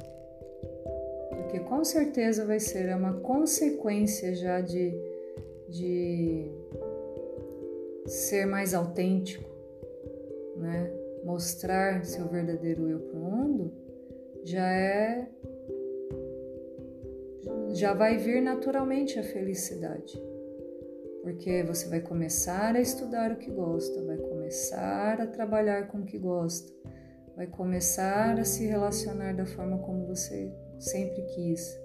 [1.29, 4.93] Porque com certeza vai ser uma consequência já de,
[5.67, 6.51] de
[8.05, 9.49] ser mais autêntico,
[10.57, 10.91] né?
[11.23, 13.73] mostrar seu verdadeiro eu para o mundo,
[14.43, 15.27] já é
[17.73, 20.19] já vai vir naturalmente a felicidade.
[21.29, 26.03] Porque você vai começar a estudar o que gosta, vai começar a trabalhar com o
[26.03, 26.73] que gosta,
[27.35, 31.79] vai começar a se relacionar da forma como você sempre quis.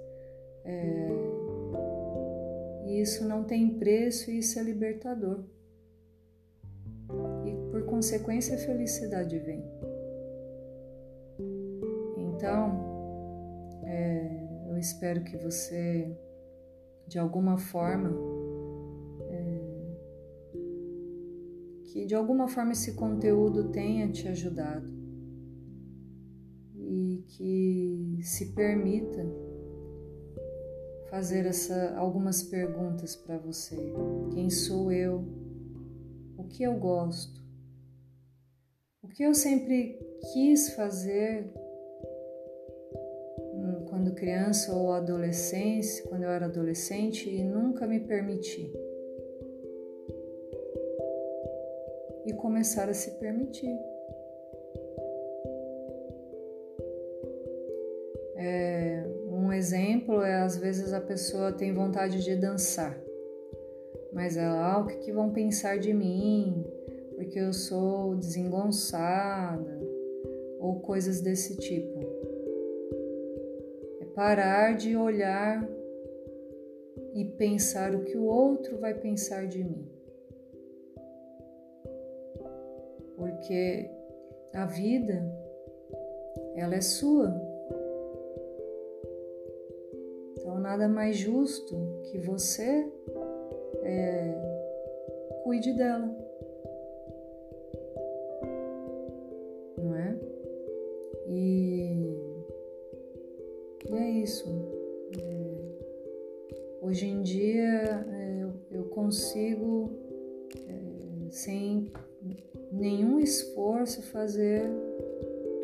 [0.64, 1.08] É...
[2.86, 5.44] E isso não tem preço e isso é libertador
[7.44, 9.62] e por consequência a felicidade vem.
[12.16, 16.16] Então, é, eu espero que você,
[17.06, 18.10] de alguma forma,
[21.94, 24.92] que de alguma forma esse conteúdo tenha te ajudado
[26.74, 29.24] e que se permita
[31.08, 33.76] fazer essa, algumas perguntas para você.
[34.34, 35.24] Quem sou eu?
[36.36, 37.40] o que eu gosto,
[39.00, 39.96] o que eu sempre
[40.32, 41.52] quis fazer
[43.54, 48.72] hum, quando criança ou adolescência, quando eu era adolescente e nunca me permiti.
[52.26, 53.78] E começar a se permitir.
[58.36, 63.04] É, um exemplo é às vezes a pessoa tem vontade de dançar
[64.14, 66.64] mas ela, ah, o que, que vão pensar de mim?
[67.16, 69.80] Porque eu sou desengonçada
[70.60, 71.98] ou coisas desse tipo.
[74.00, 75.68] É parar de olhar
[77.12, 79.84] e pensar o que o outro vai pensar de mim.
[83.16, 83.90] Porque
[84.52, 85.24] a vida,
[86.54, 87.34] ela é sua.
[90.32, 92.86] Então, nada mais justo que você
[93.82, 94.34] é,
[95.42, 96.06] cuide dela.
[99.76, 100.18] Não é?
[101.28, 102.16] E,
[103.88, 104.48] e é isso.
[105.18, 105.54] É,
[106.80, 109.92] hoje em dia é, eu, eu, consigo,
[110.68, 111.90] é, sem
[112.72, 114.62] nenhum esforço, fazer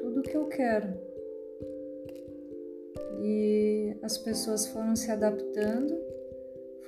[0.01, 0.89] tudo o que eu quero.
[3.23, 6.11] E as pessoas foram se adaptando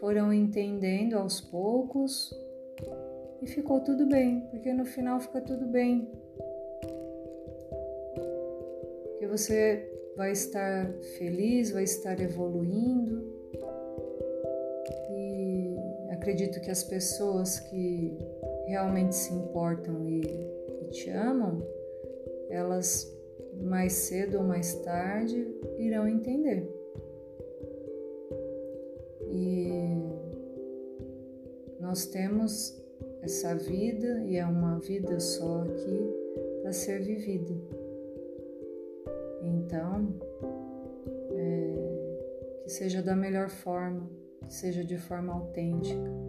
[0.02, 2.34] foram entendendo aos poucos
[3.40, 6.10] e ficou tudo bem, porque no final fica tudo bem.
[9.10, 13.32] Porque você vai estar feliz, vai estar evoluindo.
[15.12, 15.76] E
[16.10, 18.18] acredito que as pessoas que
[18.72, 21.62] realmente se importam e, e te amam,
[22.50, 23.10] elas
[23.60, 25.46] mais cedo ou mais tarde
[25.78, 26.82] irão entender.
[31.92, 32.82] Nós temos
[33.20, 36.00] essa vida e é uma vida só aqui
[36.62, 37.52] para ser vivida.
[39.42, 40.14] Então,
[41.32, 44.08] é, que seja da melhor forma,
[44.46, 46.21] que seja de forma autêntica.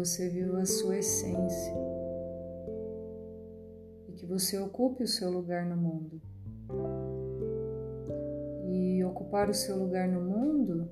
[0.00, 1.74] Você viva a sua essência
[4.08, 6.22] e que você ocupe o seu lugar no mundo.
[8.72, 10.88] E ocupar o seu lugar no mundo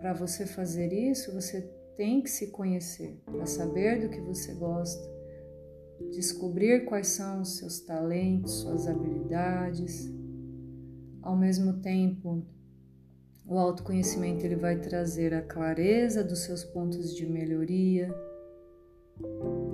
[0.00, 1.62] para você fazer isso, você
[1.96, 5.08] tem que se conhecer, para saber do que você gosta,
[6.10, 10.12] descobrir quais são os seus talentos, suas habilidades.
[11.22, 12.44] Ao mesmo tempo,
[13.48, 18.12] o autoconhecimento ele vai trazer a clareza dos seus pontos de melhoria.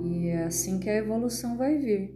[0.03, 2.15] E é assim que a evolução vai vir.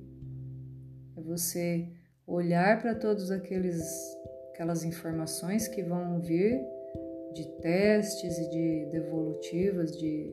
[1.18, 1.88] É você
[2.28, 6.64] olhar para todas aquelas informações que vão vir
[7.34, 10.32] de testes e de devolutivas, de,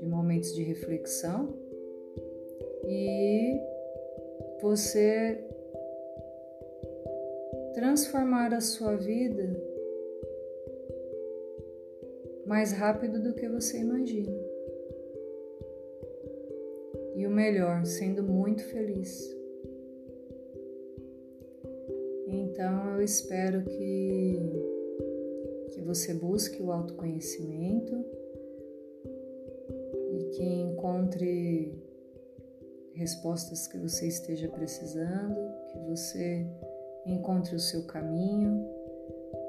[0.00, 1.54] de momentos de reflexão,
[2.86, 3.60] e
[4.62, 5.44] você
[7.74, 9.67] transformar a sua vida
[12.48, 14.32] mais rápido do que você imagina.
[17.14, 19.36] E o melhor, sendo muito feliz.
[22.26, 24.40] Então eu espero que,
[25.72, 28.02] que você busque o autoconhecimento
[30.10, 31.74] e que encontre
[32.94, 35.36] respostas que você esteja precisando,
[35.70, 36.46] que você
[37.04, 38.77] encontre o seu caminho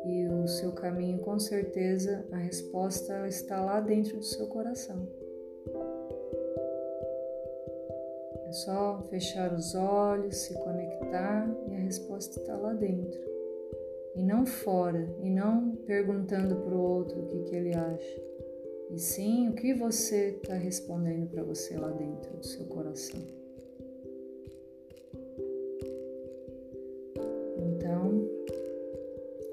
[0.05, 5.07] e o seu caminho com certeza a resposta está lá dentro do seu coração.
[8.45, 13.19] É só fechar os olhos, se conectar e a resposta está lá dentro.
[14.15, 18.21] E não fora, e não perguntando para o outro o que, que ele acha.
[18.89, 23.38] E sim o que você está respondendo para você lá dentro do seu coração.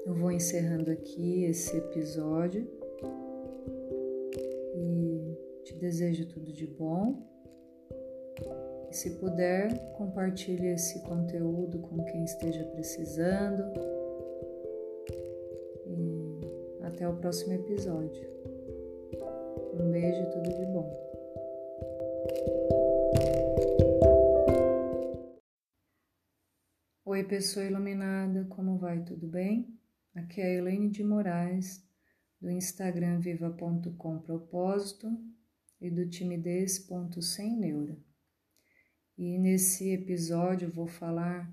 [0.07, 2.65] Eu vou encerrando aqui esse episódio
[4.73, 7.27] e te desejo tudo de bom
[8.89, 13.63] e se puder, compartilhe esse conteúdo com quem esteja precisando.
[15.85, 18.25] E até o próximo episódio.
[19.73, 21.07] Um beijo e tudo de bom.
[27.03, 29.03] Oi, pessoa iluminada, como vai?
[29.03, 29.76] Tudo bem?
[30.17, 31.87] Aqui é a Elaine de Moraes,
[32.41, 35.07] do Instagram viva.com propósito
[35.79, 37.95] e do timidez.sem neura.
[39.15, 41.47] E nesse episódio vou falar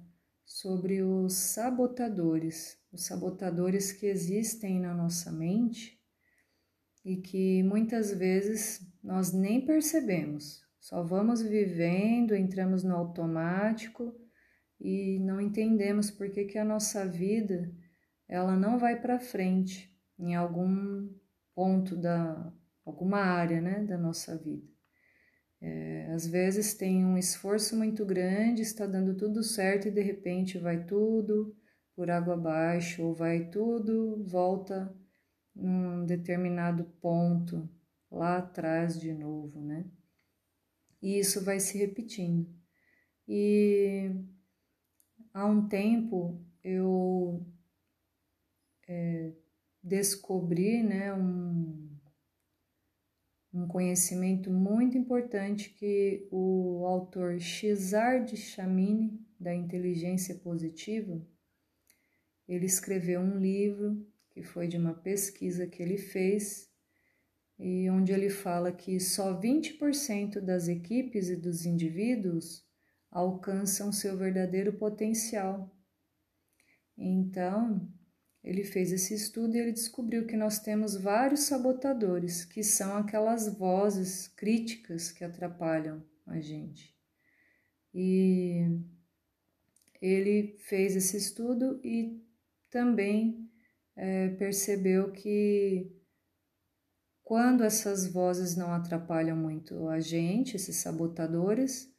[0.47, 6.01] sobre os sabotadores, os sabotadores que existem na nossa mente
[7.05, 14.19] e que muitas vezes nós nem percebemos, só vamos vivendo, entramos no automático
[14.81, 17.71] e não entendemos por que, que a nossa vida
[18.29, 21.09] ela não vai para frente em algum
[21.55, 22.53] ponto da
[22.85, 24.67] alguma área, né, da nossa vida.
[25.61, 30.59] É, às vezes tem um esforço muito grande, está dando tudo certo e de repente
[30.59, 31.57] vai tudo
[31.97, 34.95] por água abaixo, ou vai tudo, volta
[35.55, 37.69] num determinado ponto
[38.11, 39.87] lá atrás de novo, né?
[41.01, 42.49] E isso vai se repetindo.
[43.27, 44.11] E
[45.33, 47.47] há um tempo eu
[48.89, 49.33] é,
[49.83, 51.91] descobri, né, um,
[53.53, 61.21] um conhecimento muito importante que o autor Cesar Chamini, da inteligência positiva,
[62.49, 66.69] ele escreveu um livro que foi de uma pesquisa que ele fez
[67.59, 72.65] e onde ele fala que só 20% das equipes e dos indivíduos
[73.11, 75.73] alcançam seu verdadeiro potencial.
[76.99, 77.89] Então,
[78.45, 83.49] ele fez esse estudo e ele descobriu que nós temos vários sabotadores, que são aquelas
[83.49, 86.95] vozes críticas que atrapalham a gente.
[87.95, 88.69] E
[89.99, 92.23] ele fez esse estudo e
[92.69, 93.49] também
[93.97, 95.91] é, percebeu que
[97.23, 101.91] quando essas vozes não atrapalham muito a gente, esses sabotadores,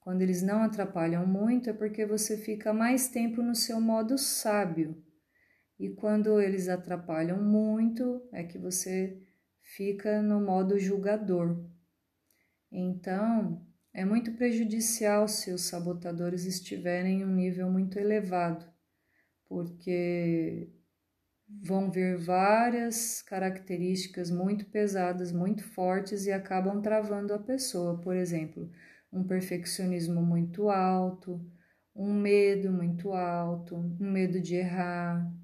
[0.00, 4.96] quando eles não atrapalham muito, é porque você fica mais tempo no seu modo sábio
[5.82, 9.20] e quando eles atrapalham muito, é que você
[9.60, 11.60] fica no modo julgador.
[12.70, 18.64] Então, é muito prejudicial se os sabotadores estiverem em um nível muito elevado,
[19.48, 20.70] porque
[21.48, 28.00] vão vir várias características muito pesadas, muito fortes e acabam travando a pessoa.
[28.00, 28.70] Por exemplo,
[29.12, 31.44] um perfeccionismo muito alto,
[31.92, 35.41] um medo muito alto, um medo de errar,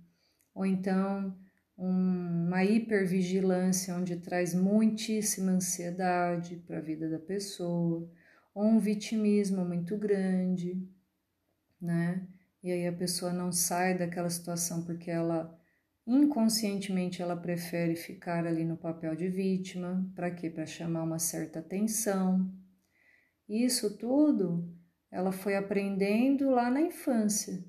[0.58, 1.38] ou então
[1.76, 8.10] uma hipervigilância onde traz muitíssima ansiedade para a vida da pessoa,
[8.52, 10.84] ou um vitimismo muito grande,
[11.80, 12.26] né?
[12.60, 15.56] E aí a pessoa não sai daquela situação porque ela
[16.04, 20.50] inconscientemente ela prefere ficar ali no papel de vítima, para quê?
[20.50, 22.52] Para chamar uma certa atenção.
[23.48, 24.68] Isso tudo
[25.08, 27.64] ela foi aprendendo lá na infância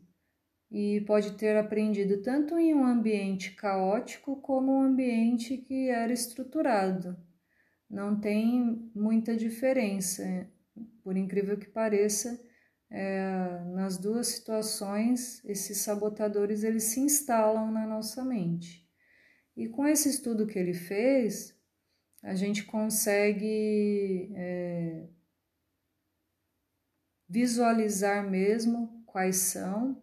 [0.72, 7.17] e pode ter aprendido tanto em um ambiente caótico como um ambiente que era estruturado.
[7.89, 10.24] Não tem muita diferença,
[11.03, 12.39] por incrível que pareça,
[12.91, 18.88] é, nas duas situações esses sabotadores eles se instalam na nossa mente.
[19.55, 21.55] E com esse estudo que ele fez,
[22.24, 25.07] a gente consegue é,
[27.28, 30.01] visualizar mesmo quais são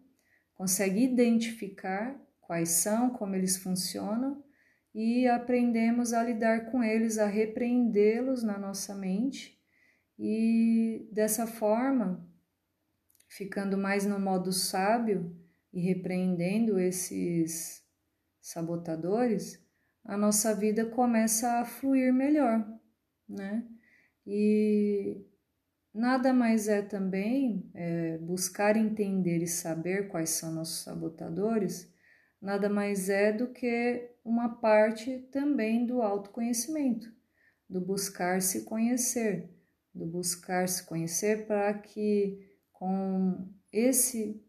[0.57, 4.43] consegue identificar quais são, como eles funcionam
[4.93, 9.61] e aprendemos a lidar com eles, a repreendê-los na nossa mente
[10.17, 12.27] e dessa forma,
[13.27, 15.37] ficando mais no modo sábio
[15.71, 17.85] e repreendendo esses
[18.41, 19.63] sabotadores,
[20.03, 22.65] a nossa vida começa a fluir melhor,
[23.29, 23.67] né?
[24.25, 25.26] E
[25.97, 31.91] nada mais é também é, buscar entender e saber quais são nossos sabotadores,
[32.39, 37.11] nada mais é do que uma parte também do autoconhecimento,
[37.67, 39.49] do buscar se conhecer,
[39.91, 44.39] do buscar se conhecer para que com esse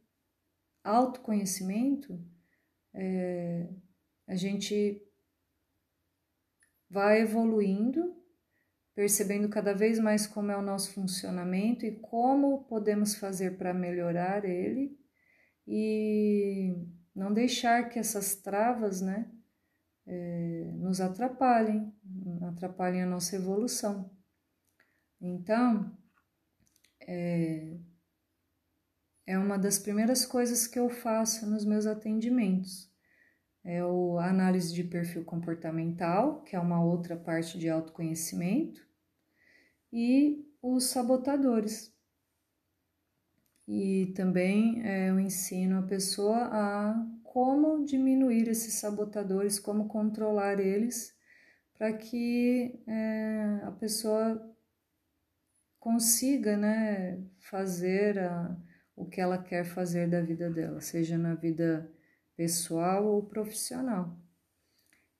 [0.84, 2.22] autoconhecimento
[2.92, 3.70] é,
[4.26, 5.02] a gente
[6.90, 8.14] vai evoluindo,
[8.98, 14.44] percebendo cada vez mais como é o nosso funcionamento e como podemos fazer para melhorar
[14.44, 14.98] ele
[15.64, 16.84] e
[17.14, 19.30] não deixar que essas travas, né,
[20.04, 21.94] é, nos atrapalhem,
[22.42, 24.10] atrapalhem a nossa evolução.
[25.20, 25.96] Então,
[27.00, 27.78] é,
[29.24, 32.92] é uma das primeiras coisas que eu faço nos meus atendimentos.
[33.64, 38.87] É o, análise de perfil comportamental, que é uma outra parte de autoconhecimento,
[39.92, 41.92] e os sabotadores.
[43.66, 51.14] E também é, eu ensino a pessoa a como diminuir esses sabotadores, como controlar eles,
[51.76, 54.54] para que é, a pessoa
[55.78, 58.56] consiga né, fazer a,
[58.96, 61.90] o que ela quer fazer da vida dela, seja na vida
[62.36, 64.18] pessoal ou profissional.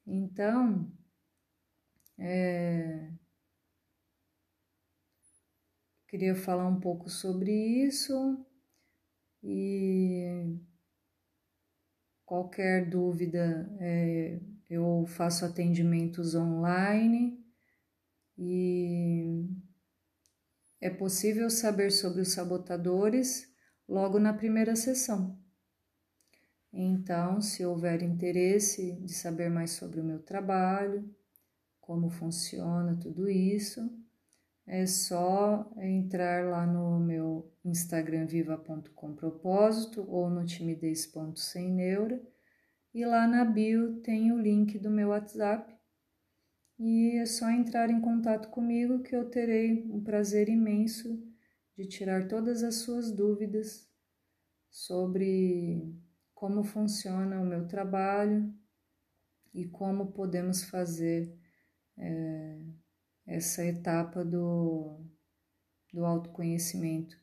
[0.07, 0.91] Então,
[2.19, 3.13] é,
[6.09, 8.45] queria falar um pouco sobre isso
[9.43, 10.57] e
[12.25, 14.41] qualquer dúvida é,
[14.71, 17.39] eu faço atendimentos online
[18.39, 19.47] e
[20.81, 23.47] é possível saber sobre os sabotadores
[23.87, 25.39] logo na primeira sessão.
[26.73, 31.15] Então, se houver interesse de saber mais sobre o meu trabalho,
[31.81, 33.81] como funciona tudo isso,
[34.69, 42.23] é só entrar lá no meu Instagram viva.com propósito ou no timidez.sem neura
[42.93, 45.75] e lá na bio tem o link do meu WhatsApp.
[46.79, 51.19] E é só entrar em contato comigo que eu terei um prazer imenso
[51.75, 53.89] de tirar todas as suas dúvidas
[54.71, 55.97] sobre
[56.35, 58.55] como funciona o meu trabalho
[59.55, 61.35] e como podemos fazer
[61.97, 62.59] é,
[63.29, 65.05] essa etapa do,
[65.93, 67.15] do autoconhecimento,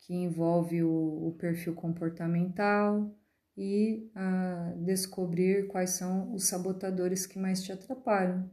[0.00, 3.14] que envolve o, o perfil comportamental
[3.54, 8.50] e a descobrir quais são os sabotadores que mais te atrapalham.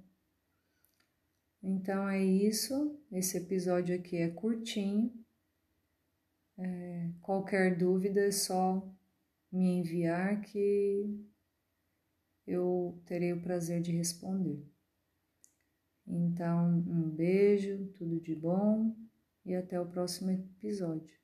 [1.64, 5.14] Então é isso, esse episódio aqui é curtinho.
[6.58, 8.86] É, qualquer dúvida é só
[9.52, 11.26] me enviar que
[12.46, 14.75] eu terei o prazer de responder.
[16.08, 18.96] Então, um beijo, tudo de bom
[19.46, 21.16] e até o próximo episódio.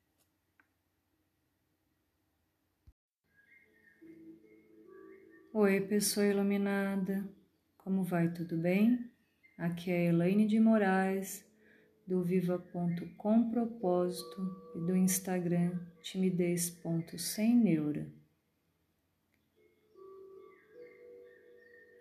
[5.54, 7.28] Oi, pessoa iluminada,
[7.76, 8.32] como vai?
[8.32, 9.10] Tudo bem?
[9.58, 11.44] Aqui é Elaine de Moraes
[12.06, 18.21] do viva.com propósito e do Instagram timidez.sem neura.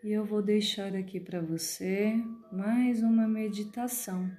[0.04, 2.16] E eu vou deixar aqui para você
[2.52, 4.36] mais uma meditação.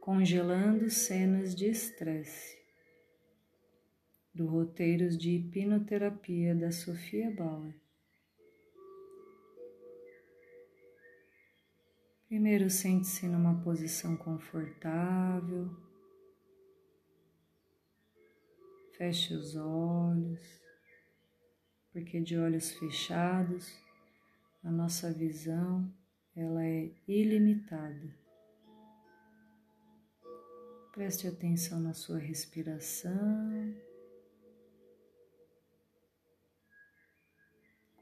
[0.00, 2.56] Congelando cenas de estresse,
[4.32, 7.74] do Roteiros de Hipnoterapia da Sofia Bauer.
[12.28, 15.68] Primeiro, sente-se numa posição confortável.
[18.96, 20.63] Feche os olhos,
[21.94, 23.72] porque de olhos fechados
[24.64, 25.88] a nossa visão
[26.34, 28.12] ela é ilimitada.
[30.92, 33.12] Preste atenção na sua respiração.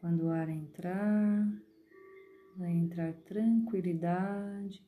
[0.00, 1.46] Quando o ar entrar,
[2.56, 4.82] vai entrar tranquilidade.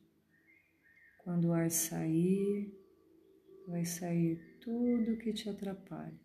[1.23, 2.73] Quando o ar sair,
[3.67, 6.19] vai sair tudo que te atrapalha,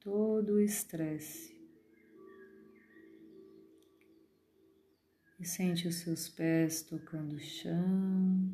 [0.00, 1.55] todo o estresse.
[5.38, 8.50] E sente os seus pés tocando o chão,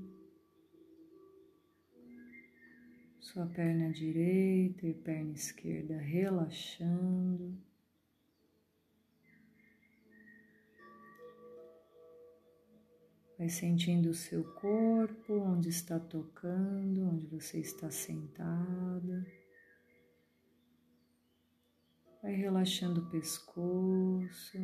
[3.21, 7.57] sua perna direita e perna esquerda relaxando.
[13.39, 19.27] Vai sentindo o seu corpo, onde está tocando, onde você está sentada.
[22.23, 24.59] Vai relaxando o pescoço,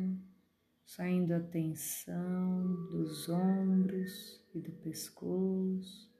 [0.89, 6.11] saindo a tensão dos ombros e do pescoço,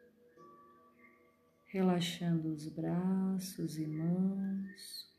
[1.65, 5.11] relaxando os braços e mãos,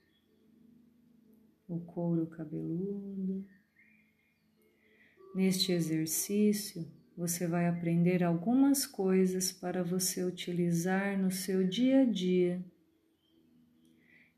[1.69, 3.45] o couro cabeludo.
[5.35, 6.87] Neste exercício,
[7.17, 12.65] você vai aprender algumas coisas para você utilizar no seu dia a dia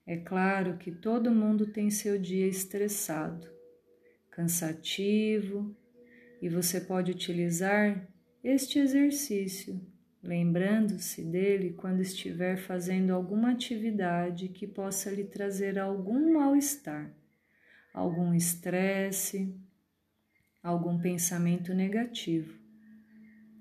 [0.06, 3.48] é claro que todo mundo tem seu dia estressado,
[4.32, 5.76] cansativo,
[6.40, 8.08] e você pode utilizar
[8.42, 9.80] este exercício,
[10.20, 17.14] lembrando-se dele quando estiver fazendo alguma atividade que possa lhe trazer algum mal-estar,
[17.94, 19.54] algum estresse,
[20.60, 22.58] algum pensamento negativo.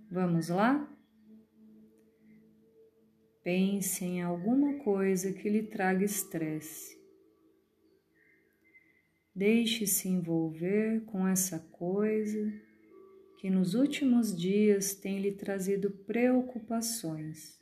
[0.10, 0.88] Vamos lá?
[3.44, 7.01] Pense em alguma coisa que lhe traga estresse.
[9.42, 12.54] Deixe-se envolver com essa coisa
[13.40, 17.60] que nos últimos dias tem lhe trazido preocupações.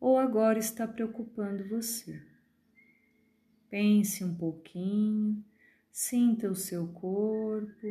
[0.00, 2.18] Ou agora está preocupando você.
[3.68, 5.44] Pense um pouquinho,
[5.90, 7.86] sinta o seu corpo,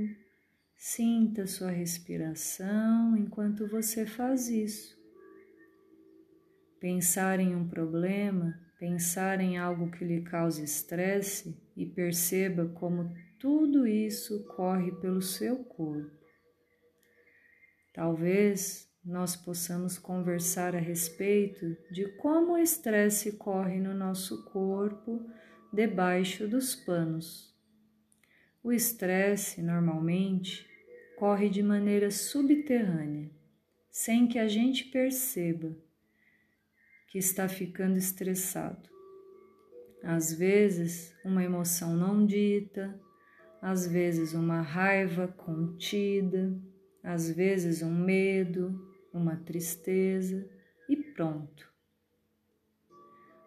[0.76, 5.00] sinta sua respiração enquanto você faz isso.
[6.80, 13.86] Pensar em um problema, pensar em algo que lhe cause estresse e perceba como tudo
[13.86, 16.10] isso corre pelo seu corpo.
[17.94, 25.30] Talvez nós possamos conversar a respeito de como o estresse corre no nosso corpo
[25.72, 27.56] debaixo dos panos.
[28.64, 30.68] O estresse, normalmente,
[31.20, 33.30] corre de maneira subterrânea,
[33.92, 35.72] sem que a gente perceba
[37.12, 38.90] que está ficando estressado.
[40.02, 42.98] Às vezes, uma emoção não dita,
[43.62, 46.58] às vezes, uma raiva contida,
[47.04, 50.50] às vezes, um medo, uma tristeza
[50.88, 51.70] e pronto.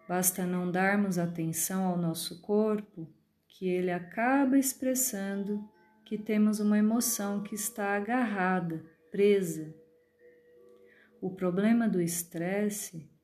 [0.07, 3.11] Basta não darmos atenção ao nosso corpo
[3.47, 5.67] que ele acaba expressando
[6.05, 9.73] que temos uma emoção que está agarrada, presa.
[11.19, 13.14] O problema do estresse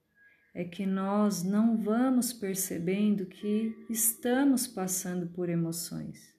[0.54, 6.34] é que nós não vamos percebendo que estamos passando por emoções.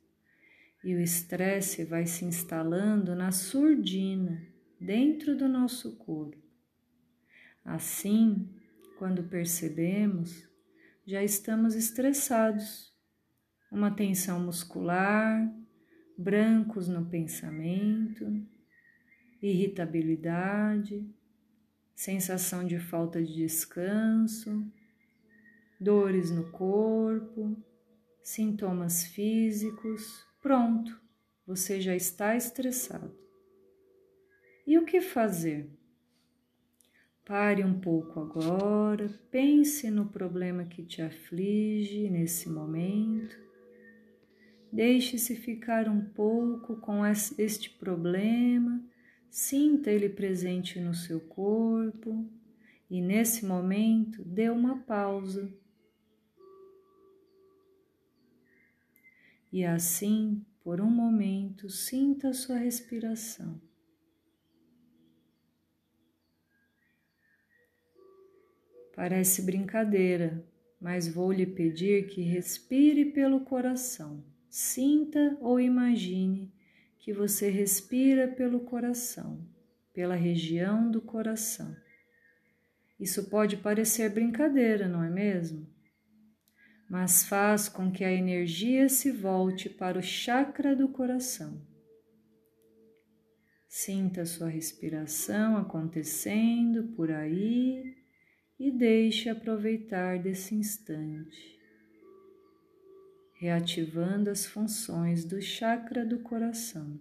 [0.85, 4.43] E o estresse vai se instalando na surdina,
[4.81, 6.37] dentro do nosso corpo.
[7.65, 8.49] Assim,
[8.99, 10.47] quando percebemos,
[11.07, 12.93] já estamos estressados,
[13.71, 15.51] uma tensão muscular,
[16.19, 18.45] brancos no pensamento,
[19.41, 21.09] irritabilidade
[22.03, 24.67] sensação de falta de descanso,
[25.79, 27.57] dores no corpo,
[28.25, 30.27] sintomas físicos.
[30.41, 31.01] Pronto,
[31.47, 33.17] você já está estressado.
[34.67, 35.71] E o que fazer?
[37.25, 43.39] Pare um pouco agora, pense no problema que te aflige nesse momento.
[44.73, 48.92] Deixe-se ficar um pouco com este problema
[49.33, 52.23] Sinta ele presente no seu corpo
[52.91, 55.51] e nesse momento dê uma pausa.
[59.51, 63.59] E assim, por um momento, sinta a sua respiração.
[68.95, 70.47] Parece brincadeira,
[70.79, 74.23] mas vou lhe pedir que respire pelo coração.
[74.51, 76.53] Sinta ou imagine
[77.03, 79.45] que você respira pelo coração,
[79.93, 81.77] pela região do coração.
[82.99, 85.67] Isso pode parecer brincadeira, não é mesmo?
[86.89, 91.61] Mas faz com que a energia se volte para o chakra do coração.
[93.67, 97.97] Sinta sua respiração acontecendo por aí
[98.61, 101.52] e deixe aproveitar desse instante
[103.43, 106.97] reativando as funções do chakra do coração.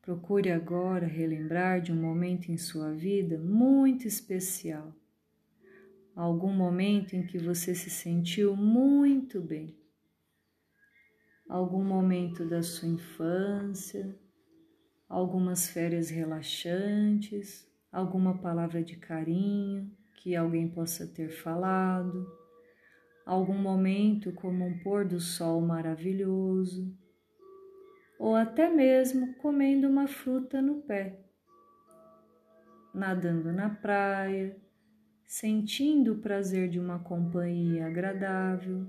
[0.00, 4.90] Procure agora relembrar de um momento em sua vida muito especial,
[6.16, 9.78] algum momento em que você se sentiu muito bem,
[11.46, 14.18] algum momento da sua infância,
[15.06, 22.37] algumas férias relaxantes, alguma palavra de carinho que alguém possa ter falado
[23.28, 26.90] algum momento como um pôr do sol maravilhoso,
[28.18, 31.20] ou até mesmo comendo uma fruta no pé,
[32.94, 34.56] nadando na praia,
[35.26, 38.86] sentindo o prazer de uma companhia agradável,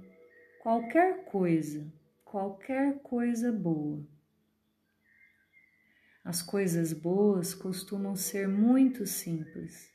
[0.64, 1.86] qualquer coisa,
[2.24, 4.02] qualquer coisa boa.
[6.24, 9.94] As coisas boas costumam ser muito simples.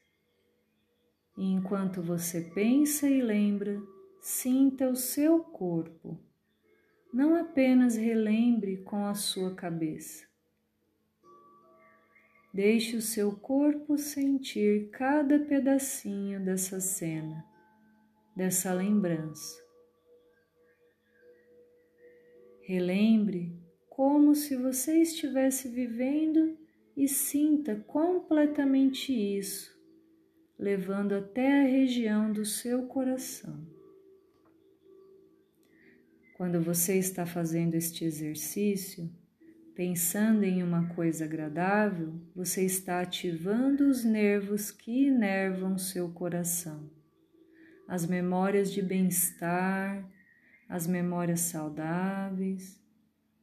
[1.34, 3.80] E enquanto você pensa e lembra,
[4.25, 6.18] sinta o seu corpo.
[7.12, 10.27] Não apenas relembre com a sua cabeça.
[12.51, 17.45] Deixe o seu corpo sentir cada pedacinho dessa cena,
[18.35, 19.62] dessa lembrança.
[22.62, 23.55] Relembre
[23.91, 26.57] como se você estivesse vivendo
[26.97, 29.79] e sinta completamente isso,
[30.59, 33.74] levando até a região do seu coração.
[36.37, 39.11] Quando você está fazendo este exercício,
[39.74, 46.89] Pensando em uma coisa agradável, você está ativando os nervos que inervam seu coração.
[47.89, 50.09] As memórias de bem-estar,
[50.68, 52.80] as memórias saudáveis,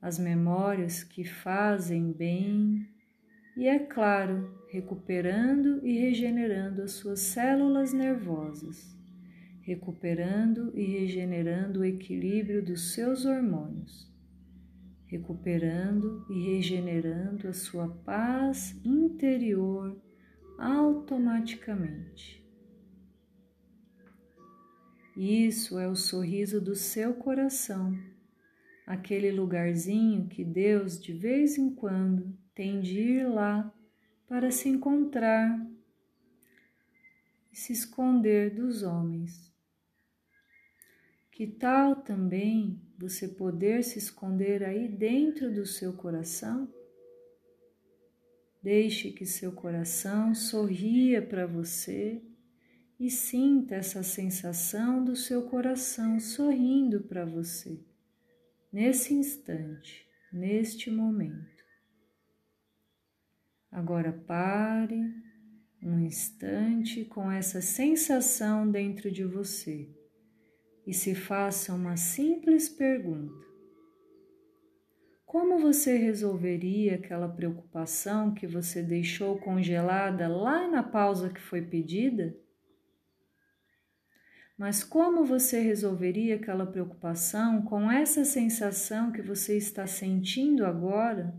[0.01, 2.87] as memórias que fazem bem
[3.57, 8.97] e, é claro, recuperando e regenerando as suas células nervosas,
[9.61, 14.11] recuperando e regenerando o equilíbrio dos seus hormônios
[15.11, 20.01] recuperando e regenerando a sua paz interior
[20.57, 22.41] automaticamente.
[25.17, 27.93] Isso é o sorriso do seu coração,
[28.87, 33.69] aquele lugarzinho que Deus de vez em quando tem de ir lá
[34.29, 35.59] para se encontrar
[37.51, 39.50] e se esconder dos homens.
[41.31, 46.71] Que tal também você poder se esconder aí dentro do seu coração?
[48.61, 52.21] Deixe que seu coração sorria para você
[52.99, 57.79] e sinta essa sensação do seu coração sorrindo para você,
[58.71, 61.63] nesse instante, neste momento.
[63.71, 65.01] Agora pare
[65.81, 69.89] um instante com essa sensação dentro de você
[70.91, 73.47] e se faça uma simples pergunta:
[75.25, 82.35] Como você resolveria aquela preocupação que você deixou congelada lá na pausa que foi pedida?
[84.57, 91.33] Mas como você resolveria aquela preocupação com essa sensação que você está sentindo agora?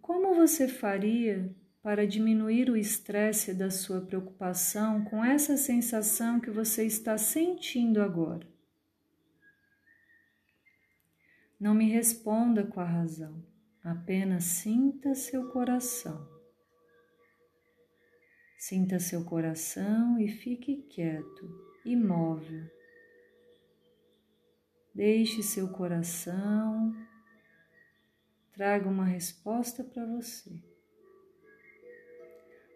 [0.00, 6.84] Como você faria para diminuir o estresse da sua preocupação com essa sensação que você
[6.84, 8.46] está sentindo agora.
[11.58, 13.44] Não me responda com a razão,
[13.82, 16.28] apenas sinta seu coração.
[18.56, 21.48] Sinta seu coração e fique quieto,
[21.84, 22.68] imóvel.
[24.94, 26.92] Deixe seu coração
[28.58, 30.60] traga uma resposta para você.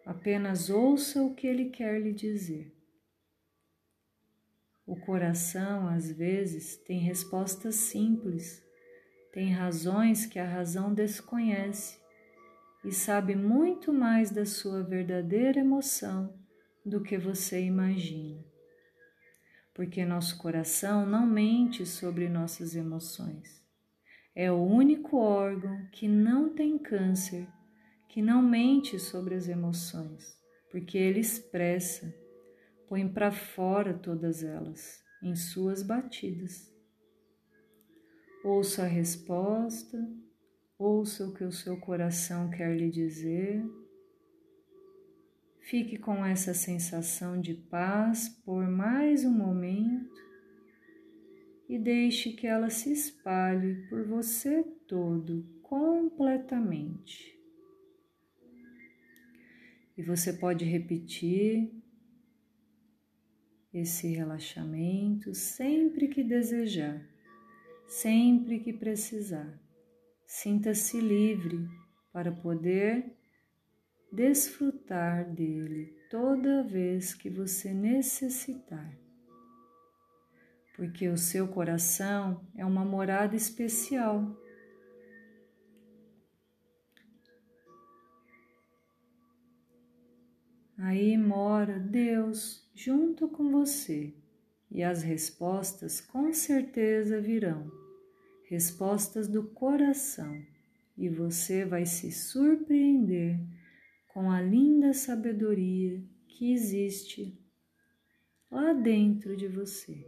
[0.05, 2.75] Apenas ouça o que ele quer lhe dizer.
[4.85, 8.63] O coração, às vezes, tem respostas simples,
[9.33, 12.01] tem razões que a razão desconhece
[12.85, 16.37] e sabe muito mais da sua verdadeira emoção
[16.85, 18.45] do que você imagina.
[19.73, 23.63] Porque nosso coração não mente sobre nossas emoções.
[24.35, 27.47] É o único órgão que não tem câncer
[28.13, 30.39] que não mente sobre as emoções,
[30.71, 32.15] porque ele expressa,
[32.87, 36.71] põe para fora todas elas em suas batidas.
[38.45, 39.99] Ouça a resposta,
[40.79, 43.65] ouça o que o seu coração quer lhe dizer.
[45.63, 50.21] Fique com essa sensação de paz por mais um momento
[51.67, 57.42] e deixe que ela se espalhe por você todo, completamente.
[60.03, 61.71] E você pode repetir
[63.73, 67.09] esse relaxamento sempre que desejar,
[67.87, 69.57] sempre que precisar.
[70.27, 71.69] Sinta-se livre
[72.13, 73.17] para poder
[74.13, 78.99] desfrutar dele toda vez que você necessitar.
[80.75, 84.37] Porque o seu coração é uma morada especial
[90.83, 94.13] Aí mora Deus junto com você
[94.69, 97.71] e as respostas com certeza virão
[98.53, 100.45] respostas do coração
[100.99, 103.41] e você vai se surpreender
[104.09, 107.41] com a linda sabedoria que existe
[108.51, 110.05] lá dentro de você.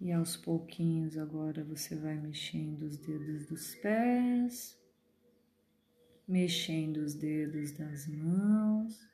[0.00, 4.81] E aos pouquinhos agora você vai mexendo os dedos dos pés,
[6.26, 9.08] mexendo os dedos das mãos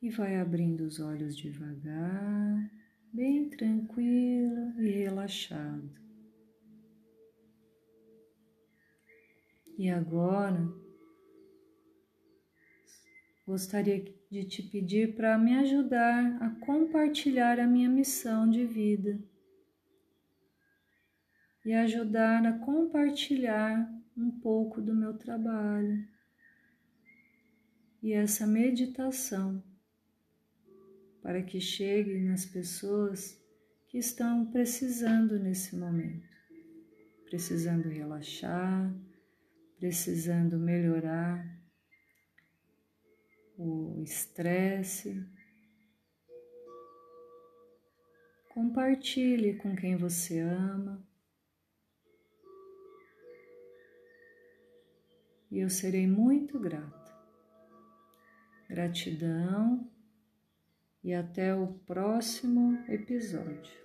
[0.00, 2.70] e vai abrindo os olhos devagar,
[3.12, 5.90] bem tranquilo e relaxado.
[9.76, 10.68] E agora
[13.46, 19.18] gostaria de te pedir para me ajudar a compartilhar a minha missão de vida
[21.64, 26.04] e ajudar a compartilhar um pouco do meu trabalho
[28.02, 29.62] e essa meditação
[31.22, 33.40] para que chegue nas pessoas
[33.86, 36.28] que estão precisando nesse momento,
[37.26, 38.92] precisando relaxar,
[39.78, 41.46] precisando melhorar
[43.56, 45.24] o estresse.
[48.50, 51.07] Compartilhe com quem você ama.
[55.50, 57.08] E eu serei muito grata.
[58.68, 59.88] Gratidão
[61.02, 63.78] e até o próximo episódio.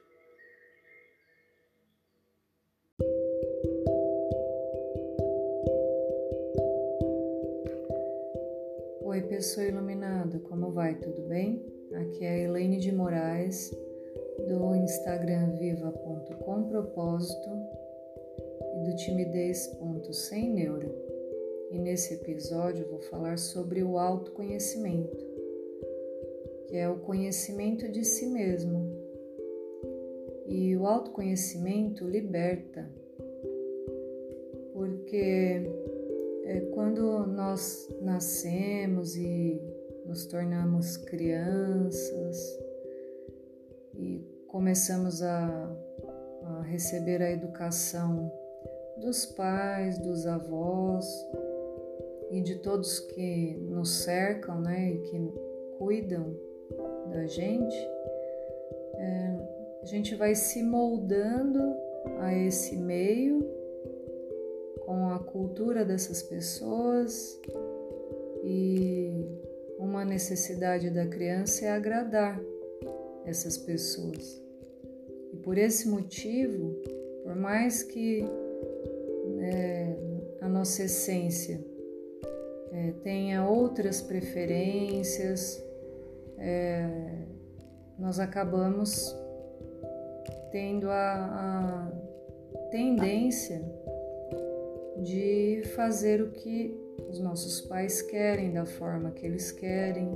[9.02, 10.96] Oi, pessoa iluminada, como vai?
[10.96, 11.64] Tudo bem?
[11.94, 13.72] Aqui é a Elaine de Moraes
[14.48, 17.50] do Instagram viva.compropósito
[18.76, 21.03] e do timidez.semneura
[21.74, 25.26] e nesse episódio vou falar sobre o autoconhecimento,
[26.68, 28.94] que é o conhecimento de si mesmo.
[30.46, 32.88] E o autoconhecimento liberta,
[34.72, 35.64] porque
[36.46, 39.60] é quando nós nascemos e
[40.06, 42.38] nos tornamos crianças
[43.96, 45.76] e começamos a,
[46.44, 48.32] a receber a educação
[48.98, 51.06] dos pais, dos avós,
[52.34, 55.32] e de todos que nos cercam, né, e que
[55.78, 56.36] cuidam
[57.12, 57.76] da gente,
[58.96, 61.62] é, a gente vai se moldando
[62.20, 63.40] a esse meio
[64.84, 67.40] com a cultura dessas pessoas
[68.44, 69.12] e
[69.78, 72.42] uma necessidade da criança é agradar
[73.26, 74.42] essas pessoas.
[75.32, 76.82] E por esse motivo,
[77.22, 78.26] por mais que
[79.40, 79.96] é,
[80.42, 81.73] a nossa essência
[82.74, 85.64] é, tenha outras preferências,
[86.40, 86.90] é,
[88.00, 89.16] nós acabamos
[90.52, 93.64] tendo a, a tendência
[95.04, 96.76] de fazer o que
[97.10, 100.12] os nossos pais querem, da forma que eles querem,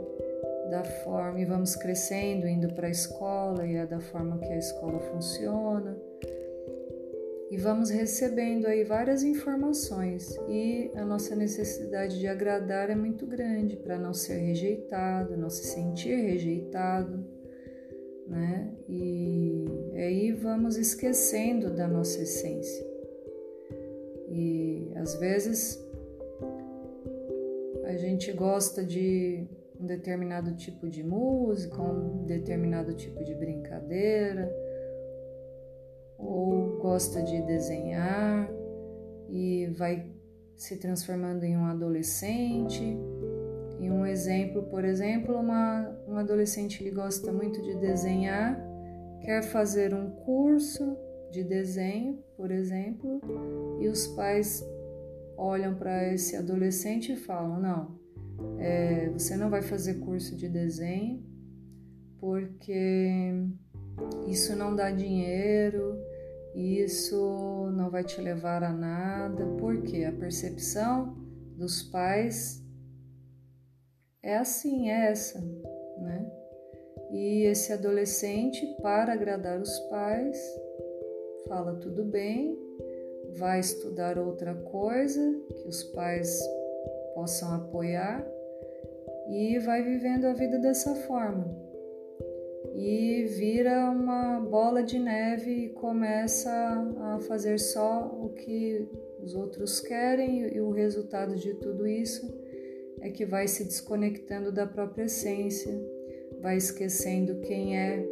[0.72, 4.58] da forma e vamos crescendo, indo para a escola e é da forma que a
[4.58, 5.95] escola funciona
[7.50, 13.78] e vamos recebendo aí várias informações e a nossa necessidade de agradar é muito grande
[13.78, 17.26] para não ser rejeitado, não se sentir rejeitado,
[18.28, 18.74] né?
[18.90, 19.65] E
[19.95, 22.86] aí vamos esquecendo da nossa essência.
[24.30, 25.82] E às vezes
[27.86, 29.48] a gente gosta de
[29.80, 34.53] um determinado tipo de música, um determinado tipo de brincadeira,
[36.18, 38.49] ou gosta de desenhar
[39.30, 40.11] e vai
[40.56, 42.98] se transformando em um adolescente.
[43.80, 48.60] E um exemplo, por exemplo, uma, um adolescente que gosta muito de desenhar,
[49.22, 50.98] quer fazer um curso
[51.31, 53.22] de desenho, por exemplo,
[53.80, 54.65] e os pais
[55.38, 57.99] olham para esse adolescente e falam: não,
[58.57, 61.23] é, você não vai fazer curso de desenho
[62.19, 63.31] porque
[64.27, 65.98] isso não dá dinheiro,
[66.56, 71.15] isso não vai te levar a nada, porque a percepção
[71.56, 72.64] dos pais
[74.24, 76.32] é assim, é essa, né?
[77.11, 80.38] E esse adolescente, para agradar os pais,
[81.48, 82.57] fala tudo bem,
[83.38, 85.22] vai estudar outra coisa
[85.56, 86.40] que os pais
[87.14, 88.26] possam apoiar
[89.30, 91.66] e vai vivendo a vida dessa forma
[92.76, 96.52] e vira uma bola de neve e começa
[96.99, 98.88] a fazer só o que
[99.22, 102.26] os outros querem, e o resultado de tudo isso
[103.02, 105.73] é que vai se desconectando da própria essência,
[106.39, 108.06] vai esquecendo quem é,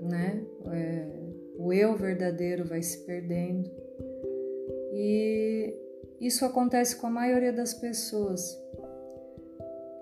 [0.00, 0.44] né?
[0.72, 1.24] É,
[1.56, 3.70] o eu verdadeiro vai se perdendo.
[4.92, 5.74] E
[6.20, 8.56] isso acontece com a maioria das pessoas,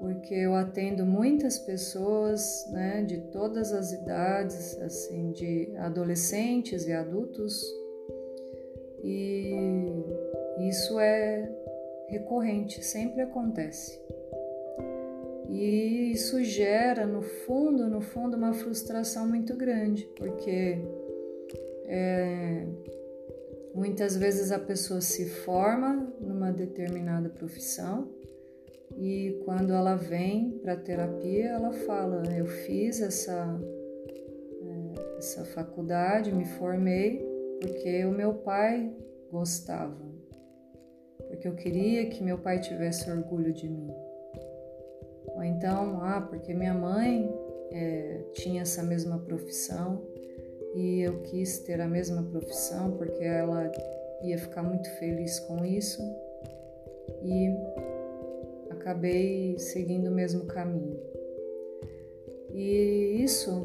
[0.02, 7.62] porque eu atendo muitas pessoas, né, de todas as idades, assim, de adolescentes e adultos,
[9.04, 9.54] e
[10.68, 11.48] isso é
[12.08, 14.00] recorrente, sempre acontece.
[15.48, 20.80] E isso gera, no fundo, no fundo, uma frustração muito grande, porque
[21.84, 22.66] é,
[23.72, 28.20] muitas vezes a pessoa se forma numa determinada profissão
[28.96, 33.60] e quando ela vem para terapia, ela fala: Eu fiz essa,
[34.62, 37.26] é, essa faculdade, me formei
[37.60, 38.92] porque o meu pai
[39.30, 39.96] gostava,
[41.28, 43.90] porque eu queria que meu pai tivesse orgulho de mim.
[45.28, 47.32] Ou então, ah, porque minha mãe
[47.70, 50.02] é, tinha essa mesma profissão
[50.74, 53.70] e eu quis ter a mesma profissão porque ela
[54.22, 56.02] ia ficar muito feliz com isso
[57.22, 57.50] e
[58.82, 60.98] acabei seguindo o mesmo caminho.
[62.52, 63.64] E isso,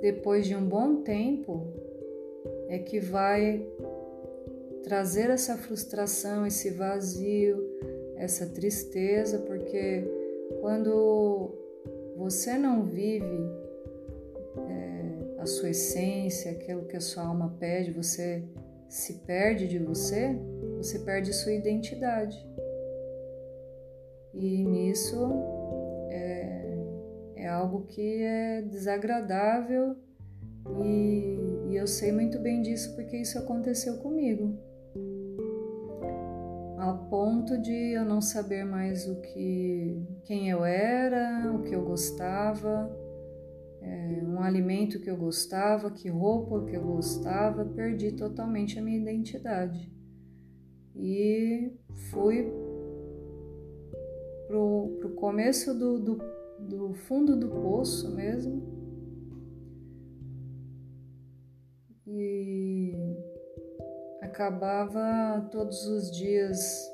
[0.00, 1.66] depois de um bom tempo,
[2.68, 3.64] é que vai
[4.82, 7.62] trazer essa frustração, esse vazio,
[8.16, 10.04] essa tristeza, porque
[10.60, 11.54] quando
[12.16, 13.46] você não vive
[14.56, 18.42] é, a sua essência, aquilo que a sua alma pede, você
[18.88, 20.34] se perde de você,
[20.78, 22.36] você perde sua identidade.
[24.34, 25.32] E nisso
[26.10, 26.78] é,
[27.36, 29.96] é algo que é desagradável
[30.84, 34.58] e, e eu sei muito bem disso porque isso aconteceu comigo.
[36.78, 41.84] Ao ponto de eu não saber mais o que, quem eu era, o que eu
[41.84, 42.90] gostava,
[43.82, 48.98] é, um alimento que eu gostava, que roupa que eu gostava, perdi totalmente a minha
[48.98, 49.92] identidade.
[50.94, 51.72] E
[52.10, 52.52] fui
[54.48, 56.18] pro, começo do, do,
[56.58, 58.62] do fundo do poço mesmo.
[62.06, 62.94] E
[64.22, 66.90] acabava todos os dias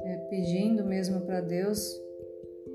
[0.00, 2.02] é, pedindo mesmo para Deus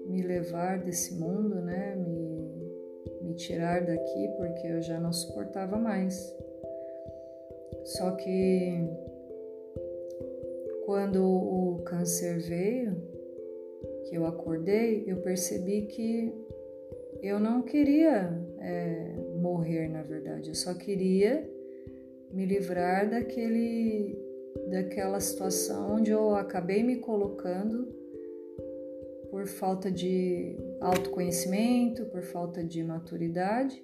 [0.06, 1.96] me levar desse mundo, né?
[1.96, 6.36] Me, me tirar daqui porque eu já não suportava mais.
[7.86, 8.88] Só que
[10.86, 13.19] quando o câncer veio,
[14.10, 16.34] que eu acordei, eu percebi que
[17.22, 21.48] eu não queria é, morrer, na verdade, eu só queria
[22.32, 24.18] me livrar daquele,
[24.70, 27.88] daquela situação onde eu acabei me colocando
[29.30, 33.84] por falta de autoconhecimento, por falta de maturidade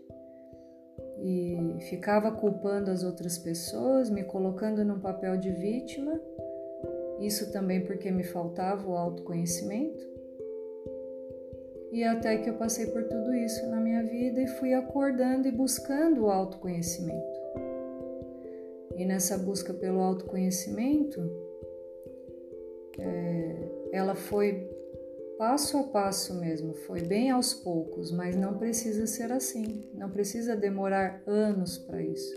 [1.21, 6.19] e ficava culpando as outras pessoas, me colocando num papel de vítima.
[7.19, 10.14] Isso também porque me faltava o autoconhecimento.
[11.91, 15.51] E até que eu passei por tudo isso na minha vida e fui acordando e
[15.51, 17.39] buscando o autoconhecimento.
[18.97, 21.21] E nessa busca pelo autoconhecimento,
[22.97, 24.69] é, ela foi
[25.37, 30.55] passo a passo mesmo, foi bem aos poucos, mas não precisa ser assim, não precisa
[30.55, 32.35] demorar anos para isso.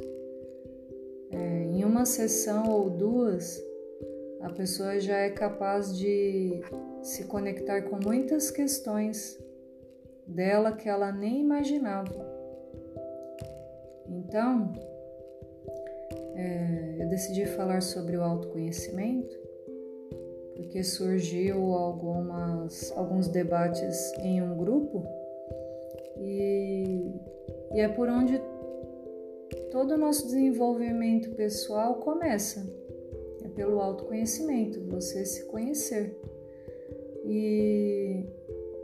[1.30, 3.62] É, em uma sessão ou duas,
[4.40, 6.60] a pessoa já é capaz de
[7.02, 9.38] se conectar com muitas questões
[10.26, 12.38] dela que ela nem imaginava.
[14.06, 14.72] Então,
[16.34, 19.48] é, eu decidi falar sobre o autoconhecimento
[20.58, 25.06] porque surgiu algumas, alguns debates em um grupo
[26.18, 27.12] e,
[27.74, 28.42] e é por onde
[29.70, 32.66] todo o nosso desenvolvimento pessoal começa.
[33.44, 36.20] É pelo autoconhecimento, você se conhecer.
[37.30, 38.24] E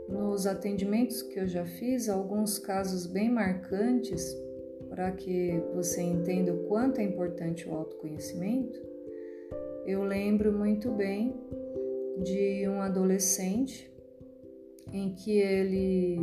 [0.07, 4.23] nos atendimentos que eu já fiz, alguns casos bem marcantes
[4.87, 8.79] para que você entenda o quanto é importante o autoconhecimento,
[9.87, 11.35] eu lembro muito bem
[12.23, 13.91] de um adolescente
[14.93, 16.19] em que ele,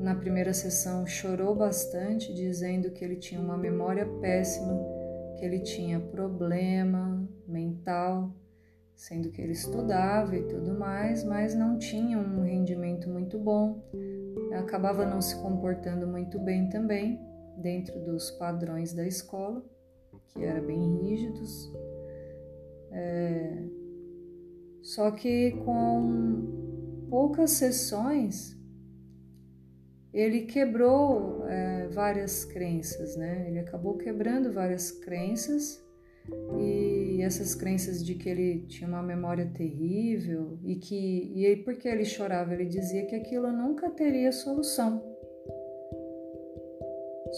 [0.00, 4.80] na primeira sessão, chorou bastante, dizendo que ele tinha uma memória péssima,
[5.38, 8.34] que ele tinha problema mental
[8.96, 13.82] sendo que ele estudava e tudo mais, mas não tinha um rendimento muito bom,
[14.58, 17.20] acabava não se comportando muito bem também
[17.56, 19.64] dentro dos padrões da escola,
[20.28, 21.72] que eram bem rígidos.
[22.90, 23.68] É...
[24.82, 28.56] Só que com poucas sessões
[30.12, 33.46] ele quebrou é, várias crenças, né?
[33.48, 35.82] Ele acabou quebrando várias crenças
[36.58, 36.91] e
[37.22, 41.86] e essas crenças de que ele tinha uma memória terrível e que e aí porque
[41.86, 42.52] ele chorava?
[42.52, 45.00] Ele dizia que aquilo nunca teria solução.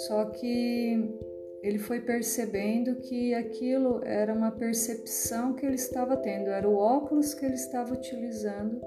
[0.06, 1.15] Só que
[1.62, 7.35] ele foi percebendo que aquilo era uma percepção que ele estava tendo era o óculos
[7.35, 8.81] que ele estava utilizando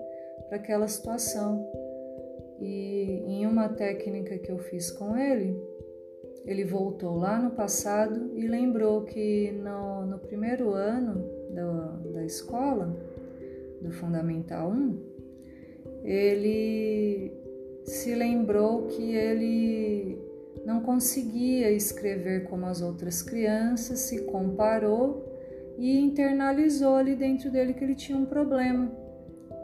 [0.50, 1.64] para aquela situação.
[2.60, 5.56] E em uma técnica que eu fiz com ele
[6.48, 11.22] ele voltou lá no passado e lembrou que no, no primeiro ano
[11.54, 12.98] do, da escola,
[13.82, 15.00] do Fundamental 1,
[16.06, 17.34] ele
[17.84, 20.18] se lembrou que ele
[20.66, 25.26] não conseguia escrever como as outras crianças, se comparou
[25.78, 28.90] e internalizou ali dentro dele que ele tinha um problema,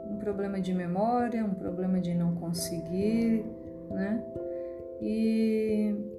[0.09, 3.45] um problema de memória, um problema de não conseguir,
[3.89, 4.21] né?
[5.01, 6.12] E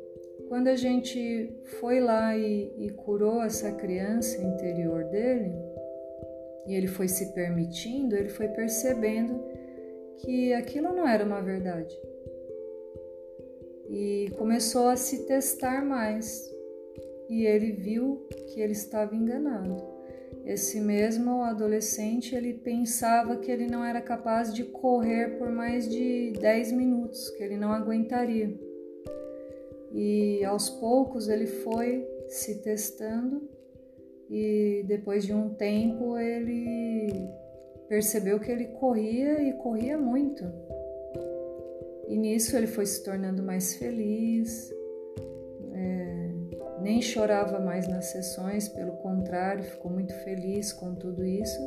[0.48, 5.52] quando a gente foi lá e, e curou essa criança interior dele,
[6.66, 9.42] e ele foi se permitindo, ele foi percebendo
[10.18, 11.94] que aquilo não era uma verdade.
[13.88, 16.50] E começou a se testar mais.
[17.28, 19.76] E ele viu que ele estava enganado.
[20.44, 26.32] Esse mesmo adolescente, ele pensava que ele não era capaz de correr por mais de
[26.38, 28.54] 10 minutos, que ele não aguentaria.
[29.94, 33.48] E aos poucos ele foi se testando
[34.28, 37.30] e depois de um tempo ele
[37.88, 40.44] percebeu que ele corria e corria muito.
[42.08, 44.74] E nisso ele foi se tornando mais feliz,
[45.72, 46.30] é,
[46.82, 51.60] nem chorava mais nas sessões, pelo contrário, ficou muito feliz com tudo isso.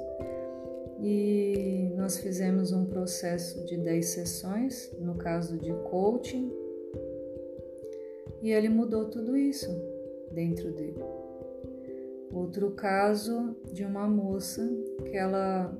[0.99, 6.51] E nós fizemos um processo de 10 sessões, no caso de coaching,
[8.41, 9.69] e ele mudou tudo isso
[10.31, 11.03] dentro dele.
[12.31, 14.67] Outro caso de uma moça
[15.05, 15.75] que ela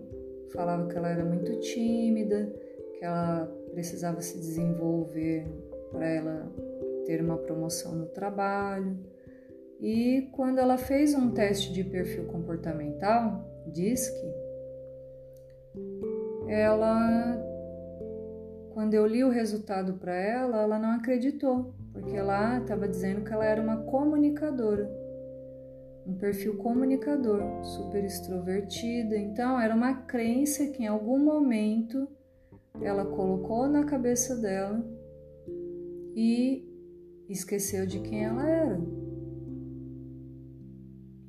[0.53, 2.51] falava que ela era muito tímida,
[2.97, 5.45] que ela precisava se desenvolver
[5.91, 6.51] para ela
[7.05, 8.97] ter uma promoção no trabalho.
[9.79, 14.47] E quando ela fez um teste de perfil comportamental, diz que
[16.47, 17.37] ela,
[18.77, 23.33] quando eu li o resultado para ela, ela não acreditou, porque lá estava dizendo que
[23.33, 24.87] ela era uma comunicadora,
[26.05, 29.17] um perfil comunicador, super extrovertida.
[29.17, 32.07] Então, era uma crença que em algum momento
[32.79, 34.85] ela colocou na cabeça dela
[36.15, 36.63] e
[37.27, 38.79] esqueceu de quem ela era.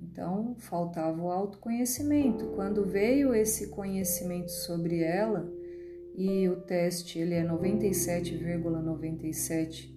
[0.02, 2.48] Então, faltava o autoconhecimento.
[2.48, 5.50] Quando veio esse conhecimento sobre ela,
[6.18, 9.96] e o teste ele é 97,97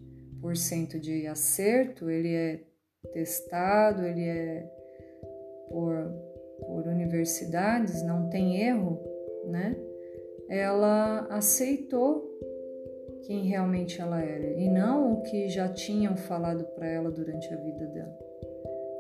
[0.56, 2.60] cento de acerto, ele é
[3.12, 4.64] testado, ele é
[5.68, 5.96] por,
[6.60, 9.02] por universidades, não tem erro,
[9.48, 9.76] né?
[10.48, 12.30] Ela aceitou
[13.24, 17.58] quem realmente ela era e não o que já tinham falado para ela durante a
[17.58, 18.16] vida dela.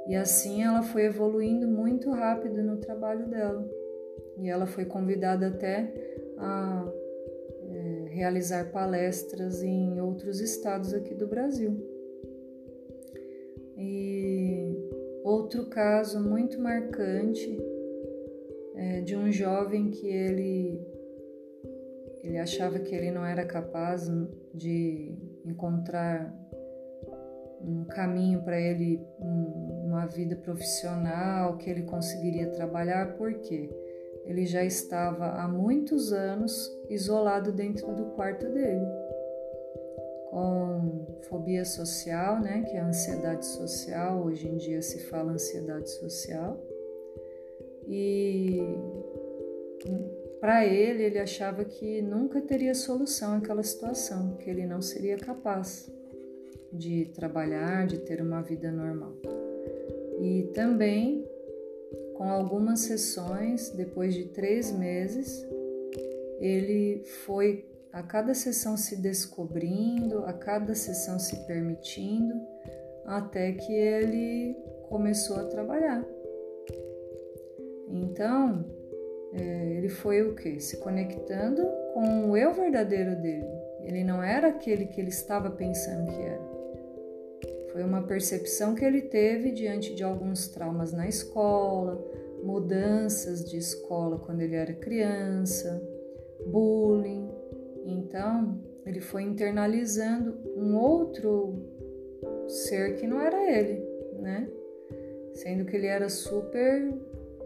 [0.07, 3.63] E assim ela foi evoluindo muito rápido no trabalho dela.
[4.39, 5.93] E ela foi convidada até
[6.39, 6.91] a
[8.11, 11.75] realizar palestras em outros estados aqui do Brasil.
[13.77, 14.75] E
[15.23, 17.57] outro caso muito marcante
[18.75, 20.79] é de um jovem que ele
[22.23, 24.07] ele achava que ele não era capaz
[24.53, 26.31] de encontrar
[27.63, 33.69] um caminho para ele, uma vida profissional, que ele conseguiria trabalhar, por quê?
[34.31, 38.85] Ele já estava há muitos anos isolado dentro do quarto dele,
[40.29, 45.89] com fobia social, né, que é a ansiedade social, hoje em dia se fala ansiedade
[45.89, 46.57] social.
[47.85, 48.61] E
[50.39, 55.91] para ele, ele achava que nunca teria solução àquela situação, que ele não seria capaz
[56.71, 59.11] de trabalhar, de ter uma vida normal.
[60.21, 61.29] E também
[62.21, 65.43] com algumas sessões, depois de três meses,
[66.39, 72.35] ele foi a cada sessão se descobrindo, a cada sessão se permitindo,
[73.07, 74.55] até que ele
[74.87, 76.05] começou a trabalhar.
[77.89, 78.65] Então,
[79.33, 80.59] é, ele foi o que?
[80.59, 83.47] Se conectando com o eu verdadeiro dele.
[83.79, 86.51] Ele não era aquele que ele estava pensando que era.
[87.71, 92.10] Foi uma percepção que ele teve diante de alguns traumas na escola,
[92.61, 95.81] mudanças de escola quando ele era criança,
[96.47, 97.27] bullying.
[97.85, 101.55] Então, ele foi internalizando um outro
[102.47, 103.83] ser que não era ele,
[104.19, 104.47] né?
[105.33, 106.93] Sendo que ele era super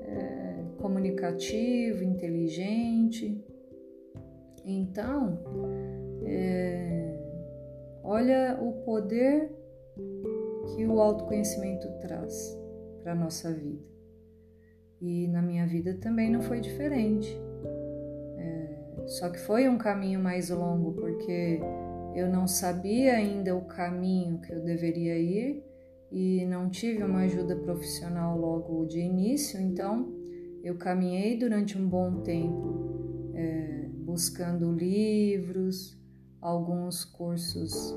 [0.01, 3.41] é, comunicativo, inteligente.
[4.65, 5.39] Então,
[6.25, 7.17] é,
[8.03, 9.49] olha o poder
[10.75, 12.59] que o autoconhecimento traz
[13.01, 13.94] para a nossa vida.
[15.01, 17.37] E na minha vida também não foi diferente.
[18.37, 21.59] É, só que foi um caminho mais longo, porque
[22.15, 25.63] eu não sabia ainda o caminho que eu deveria ir
[26.11, 30.13] e não tive uma ajuda profissional logo de início, então
[30.63, 35.99] eu caminhei durante um bom tempo é, buscando livros,
[36.41, 37.93] alguns cursos,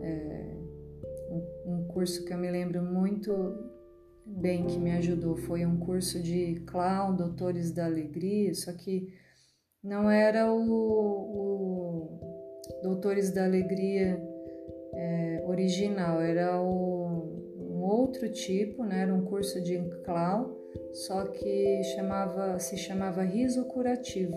[0.00, 0.56] é,
[1.66, 3.32] um, curso que eu me lembro muito
[4.26, 9.14] bem que me ajudou foi um curso de clown, Doutores da Alegria, só que
[9.82, 12.20] não era o, o
[12.82, 14.20] Doutores da Alegria
[14.94, 19.02] é, original, era o, um outro tipo, né?
[19.02, 20.56] era um curso de clown,
[20.92, 24.36] só que chamava, se chamava riso curativo.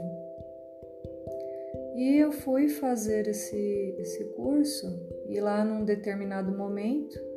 [1.95, 4.87] E eu fui fazer esse, esse curso
[5.27, 7.28] e lá num determinado momento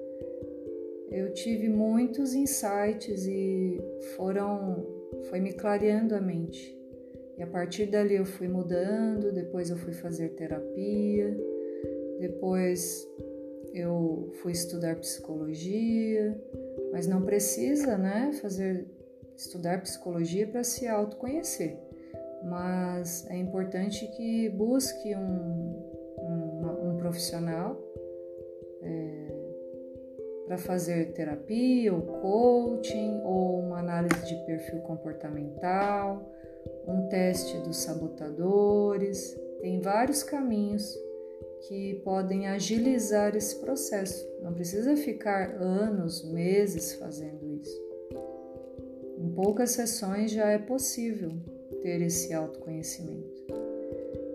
[1.12, 3.80] eu tive muitos insights e
[4.16, 4.86] foram
[5.28, 6.76] foi me clareando a mente.
[7.36, 11.36] E a partir dali eu fui mudando, depois eu fui fazer terapia,
[12.18, 13.06] depois
[13.74, 16.39] eu fui estudar psicologia,
[16.93, 18.86] mas não precisa, né, fazer
[19.36, 21.78] estudar psicologia para se autoconhecer.
[22.44, 25.20] Mas é importante que busque um,
[26.18, 27.80] um, um profissional
[28.82, 29.32] é,
[30.47, 36.31] para fazer terapia, ou coaching, ou uma análise de perfil comportamental,
[36.86, 39.36] um teste dos sabotadores.
[39.60, 40.98] Tem vários caminhos
[41.69, 44.28] que podem agilizar esse processo.
[44.43, 47.81] Não precisa ficar anos, meses fazendo isso.
[49.19, 51.31] Em poucas sessões já é possível
[51.81, 53.43] ter esse autoconhecimento.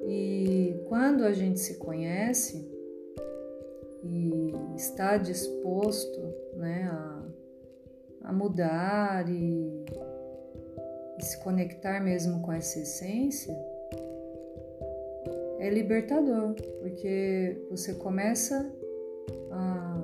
[0.05, 2.65] E quando a gente se conhece,
[4.03, 6.19] e está disposto
[6.55, 7.25] né, a,
[8.23, 9.85] a mudar e,
[11.17, 13.55] e se conectar mesmo com essa essência,
[15.59, 18.71] é libertador, porque você começa
[19.51, 20.03] a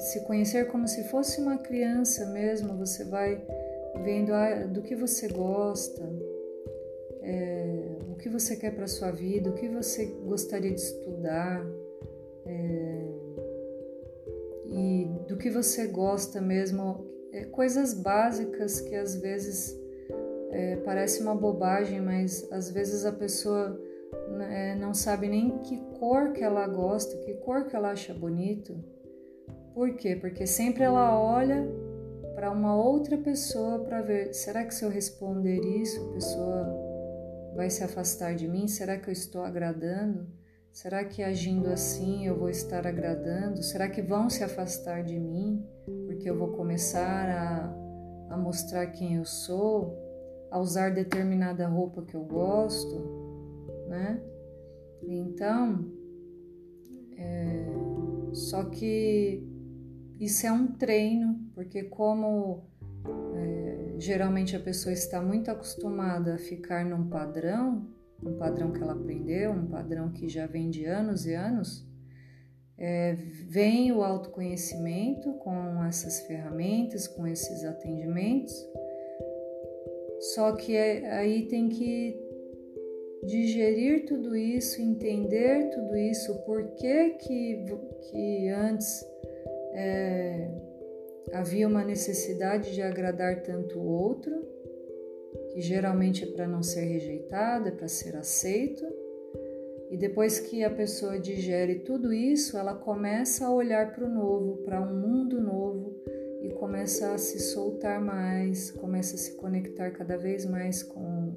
[0.00, 3.42] se conhecer como se fosse uma criança mesmo, você vai
[4.02, 4.32] vendo
[4.72, 6.02] do que você gosta,
[7.22, 11.64] é, o que você quer para sua vida, o que você gostaria de estudar,
[12.46, 13.04] é,
[14.66, 19.76] e do que você gosta mesmo, é, coisas básicas que às vezes
[20.50, 23.80] é, parece uma bobagem, mas às vezes a pessoa
[24.36, 28.74] né, não sabe nem que cor que ela gosta, que cor que ela acha bonito.
[29.74, 30.14] Por quê?
[30.14, 31.66] Porque sempre ela olha
[32.34, 36.84] para uma outra pessoa para ver, será que se eu responder isso, a pessoa
[37.56, 38.68] vai se afastar de mim?
[38.68, 40.26] Será que eu estou agradando?
[40.74, 43.62] Será que agindo assim eu vou estar agradando?
[43.62, 45.64] Será que vão se afastar de mim?
[46.04, 47.30] Porque eu vou começar
[48.28, 49.96] a, a mostrar quem eu sou,
[50.50, 52.92] a usar determinada roupa que eu gosto,
[53.88, 54.20] né?
[55.00, 55.92] Então,
[57.16, 57.66] é,
[58.32, 59.46] só que
[60.18, 62.64] isso é um treino, porque como
[63.36, 67.93] é, geralmente a pessoa está muito acostumada a ficar num padrão,
[68.24, 71.86] um padrão que ela aprendeu, um padrão que já vem de anos e anos,
[72.76, 73.14] é,
[73.48, 78.54] vem o autoconhecimento com essas ferramentas, com esses atendimentos,
[80.34, 82.18] só que é, aí tem que
[83.26, 87.64] digerir tudo isso, entender tudo isso, porquê que,
[88.10, 89.04] que antes
[89.72, 90.50] é,
[91.32, 94.53] havia uma necessidade de agradar tanto o outro
[95.54, 98.84] que geralmente é para não ser rejeitado, é para ser aceito.
[99.88, 104.56] E depois que a pessoa digere tudo isso, ela começa a olhar para o novo,
[104.64, 105.94] para um mundo novo
[106.42, 111.36] e começa a se soltar mais, começa a se conectar cada vez mais com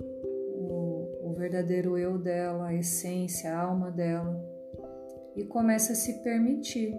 [0.00, 4.42] o, o verdadeiro eu dela, a essência, a alma dela
[5.36, 6.98] e começa a se permitir,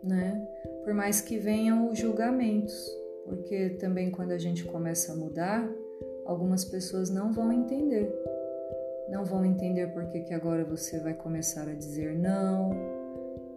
[0.00, 0.46] né?
[0.84, 5.70] Por mais que venham os julgamentos porque também quando a gente começa a mudar,
[6.24, 8.12] algumas pessoas não vão entender.
[9.08, 12.70] Não vão entender por que, agora você vai começar a dizer não,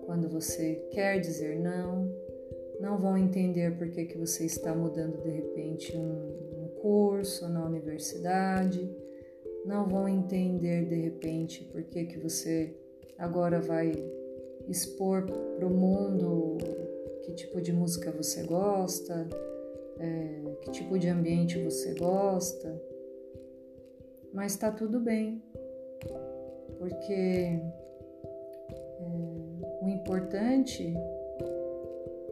[0.06, 2.12] quando você quer dizer não.
[2.80, 8.90] Não vão entender por que, você está mudando de repente um, um curso na universidade.
[9.66, 12.76] Não vão entender de repente por que, que você
[13.18, 13.92] agora vai
[14.68, 16.58] expor para o mundo
[17.24, 19.28] que tipo de música você gosta,
[20.00, 22.82] é, que tipo de ambiente você gosta,
[24.34, 25.42] mas está tudo bem,
[26.78, 27.62] porque é,
[29.82, 30.94] o importante,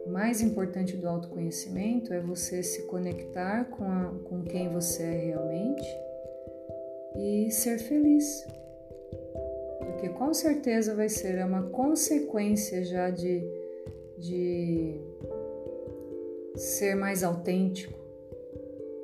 [0.06, 5.26] o mais importante do autoconhecimento é você se conectar com, a, com quem você é
[5.26, 6.06] realmente
[7.16, 8.46] e ser feliz.
[9.80, 13.42] Porque com certeza vai ser uma consequência já de,
[14.18, 15.00] de
[16.56, 17.94] ser mais autêntico,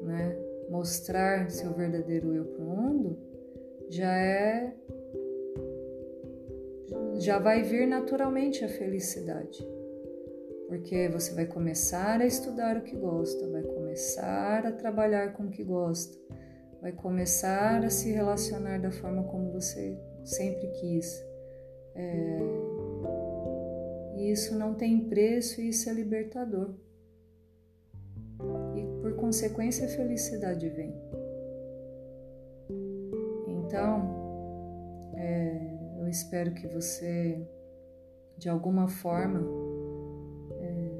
[0.02, 0.36] né?
[0.72, 3.18] mostrar seu verdadeiro eu para o mundo,
[3.90, 4.74] já é.
[7.18, 9.58] já vai vir naturalmente a felicidade.
[10.66, 15.50] Porque você vai começar a estudar o que gosta, vai começar a trabalhar com o
[15.50, 16.18] que gosta,
[16.80, 21.22] vai começar a se relacionar da forma como você sempre quis.
[21.94, 22.38] É...
[24.16, 26.74] E isso não tem preço e isso é libertador
[29.00, 30.94] por consequência, a felicidade vem.
[33.48, 37.46] Então, é, eu espero que você,
[38.38, 39.40] de alguma forma,
[40.60, 40.90] é,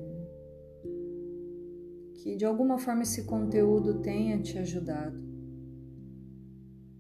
[2.15, 5.21] que de alguma forma esse conteúdo tenha te ajudado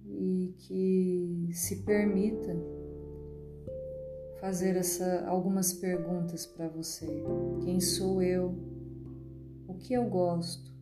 [0.06, 2.55] e que se permita
[4.40, 7.06] fazer essa, algumas perguntas para você.
[7.64, 8.72] Quem sou eu?
[9.83, 10.73] Que eu gosto?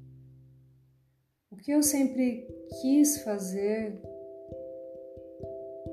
[1.51, 2.47] O que eu sempre
[2.81, 3.99] quis fazer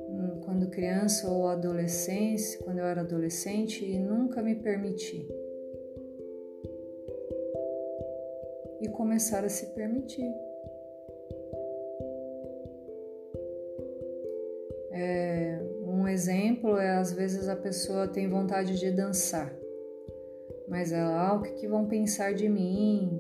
[0.09, 5.27] hum, quando criança ou adolescente, quando eu era adolescente e nunca me permiti.
[8.81, 10.31] E começar a se permitir.
[14.91, 19.55] É, um exemplo é às vezes a pessoa tem vontade de dançar,
[20.67, 23.19] mas ela, ah, o que, que vão pensar de mim?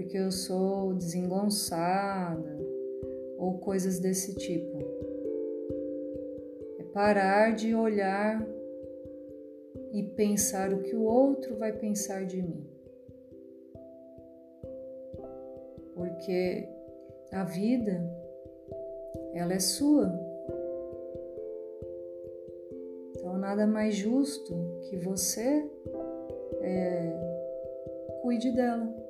[0.00, 2.58] porque eu sou desengonçada
[3.36, 4.78] ou coisas desse tipo.
[6.78, 8.42] É parar de olhar
[9.92, 12.66] e pensar o que o outro vai pensar de mim.
[15.94, 16.66] Porque
[17.30, 18.02] a vida,
[19.34, 20.10] ela é sua.
[23.10, 24.54] Então, nada mais justo
[24.88, 25.68] que você
[26.60, 29.00] é, cuide dela.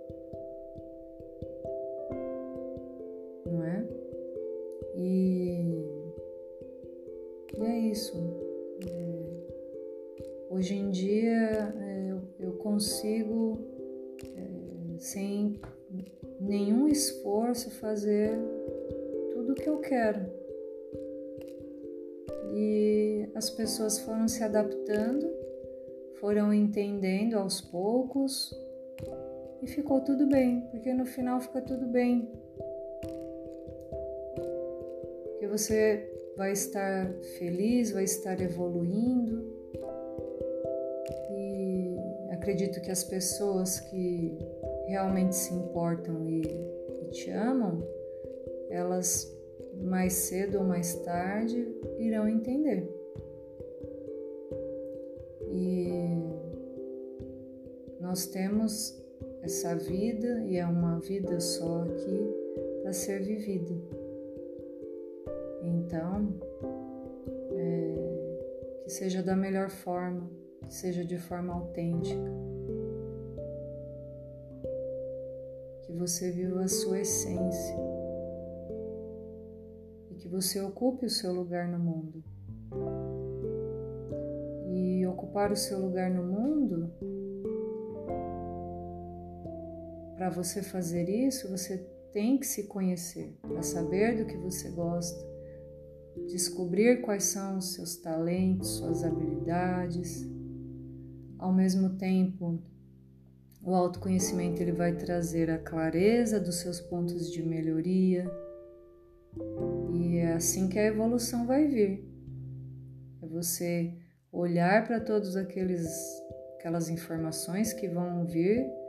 [7.90, 8.16] isso.
[8.86, 9.22] É,
[10.48, 13.58] hoje em dia é, eu, eu, consigo,
[14.36, 15.60] é, sem
[16.38, 18.38] nenhum esforço, fazer
[19.32, 20.20] tudo o que eu quero.
[22.52, 25.28] E as pessoas foram se adaptando,
[26.20, 28.54] foram entendendo aos poucos
[29.62, 32.30] e ficou tudo bem, porque no final fica tudo bem.
[35.30, 39.50] Porque você vai estar feliz, vai estar evoluindo.
[41.30, 41.96] E
[42.32, 44.38] acredito que as pessoas que
[44.86, 47.82] realmente se importam e, e te amam,
[48.68, 49.34] elas
[49.74, 51.66] mais cedo ou mais tarde
[51.98, 52.99] irão entender.
[58.10, 59.00] Nós temos
[59.40, 62.34] essa vida e é uma vida só aqui
[62.82, 63.72] para ser vivida.
[65.62, 66.34] Então,
[67.52, 70.28] é, que seja da melhor forma,
[70.66, 72.32] que seja de forma autêntica,
[75.82, 77.76] que você viva a sua essência
[80.10, 82.24] e que você ocupe o seu lugar no mundo.
[84.66, 86.90] E ocupar o seu lugar no mundo,
[90.20, 91.78] para você fazer isso, você
[92.12, 95.18] tem que se conhecer, para saber do que você gosta,
[96.28, 100.28] descobrir quais são os seus talentos, suas habilidades.
[101.38, 102.62] Ao mesmo tempo,
[103.62, 108.30] o autoconhecimento ele vai trazer a clareza dos seus pontos de melhoria.
[109.90, 112.06] E é assim que a evolução vai vir.
[113.22, 113.96] É você
[114.30, 115.88] olhar para todas aqueles
[116.58, 118.79] aquelas informações que vão vir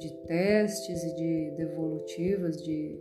[0.00, 2.98] de testes e de devolutivas, de,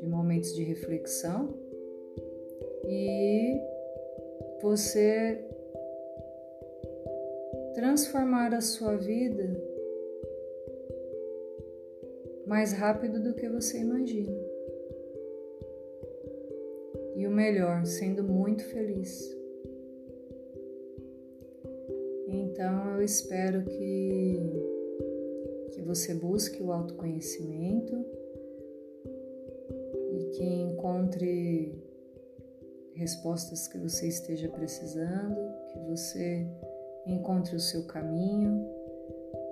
[0.00, 1.54] de momentos de reflexão
[2.88, 3.58] e
[4.60, 5.42] você
[7.74, 9.62] transformar a sua vida
[12.46, 14.36] mais rápido do que você imagina.
[17.16, 19.36] E o melhor, sendo muito feliz.
[22.28, 24.75] Então eu espero que,
[25.76, 27.94] que você busque o autoconhecimento
[30.10, 31.84] e que encontre
[32.94, 35.36] respostas que você esteja precisando,
[35.68, 36.46] que você
[37.06, 38.66] encontre o seu caminho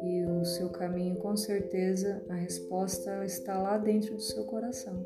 [0.03, 5.05] e o seu caminho, com certeza, a resposta está lá dentro do seu coração.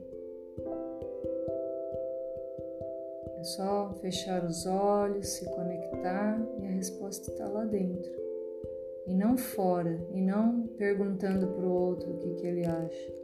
[3.38, 8.27] É só fechar os olhos, se conectar e a resposta está lá dentro.
[9.08, 13.14] E não fora, e não perguntando para o outro o que, que ele acha.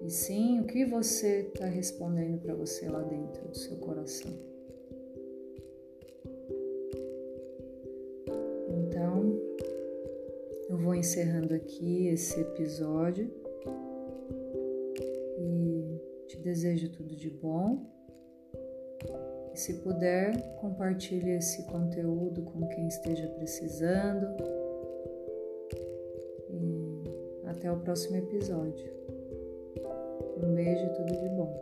[0.00, 4.32] E sim o que você está respondendo para você lá dentro do seu coração.
[8.68, 9.38] Então,
[10.70, 13.30] eu vou encerrando aqui esse episódio
[15.38, 17.86] e te desejo tudo de bom
[19.58, 24.36] se puder, compartilhe esse conteúdo com quem esteja precisando.
[27.58, 28.88] Até o próximo episódio.
[30.40, 31.52] Um beijo e tudo de bom.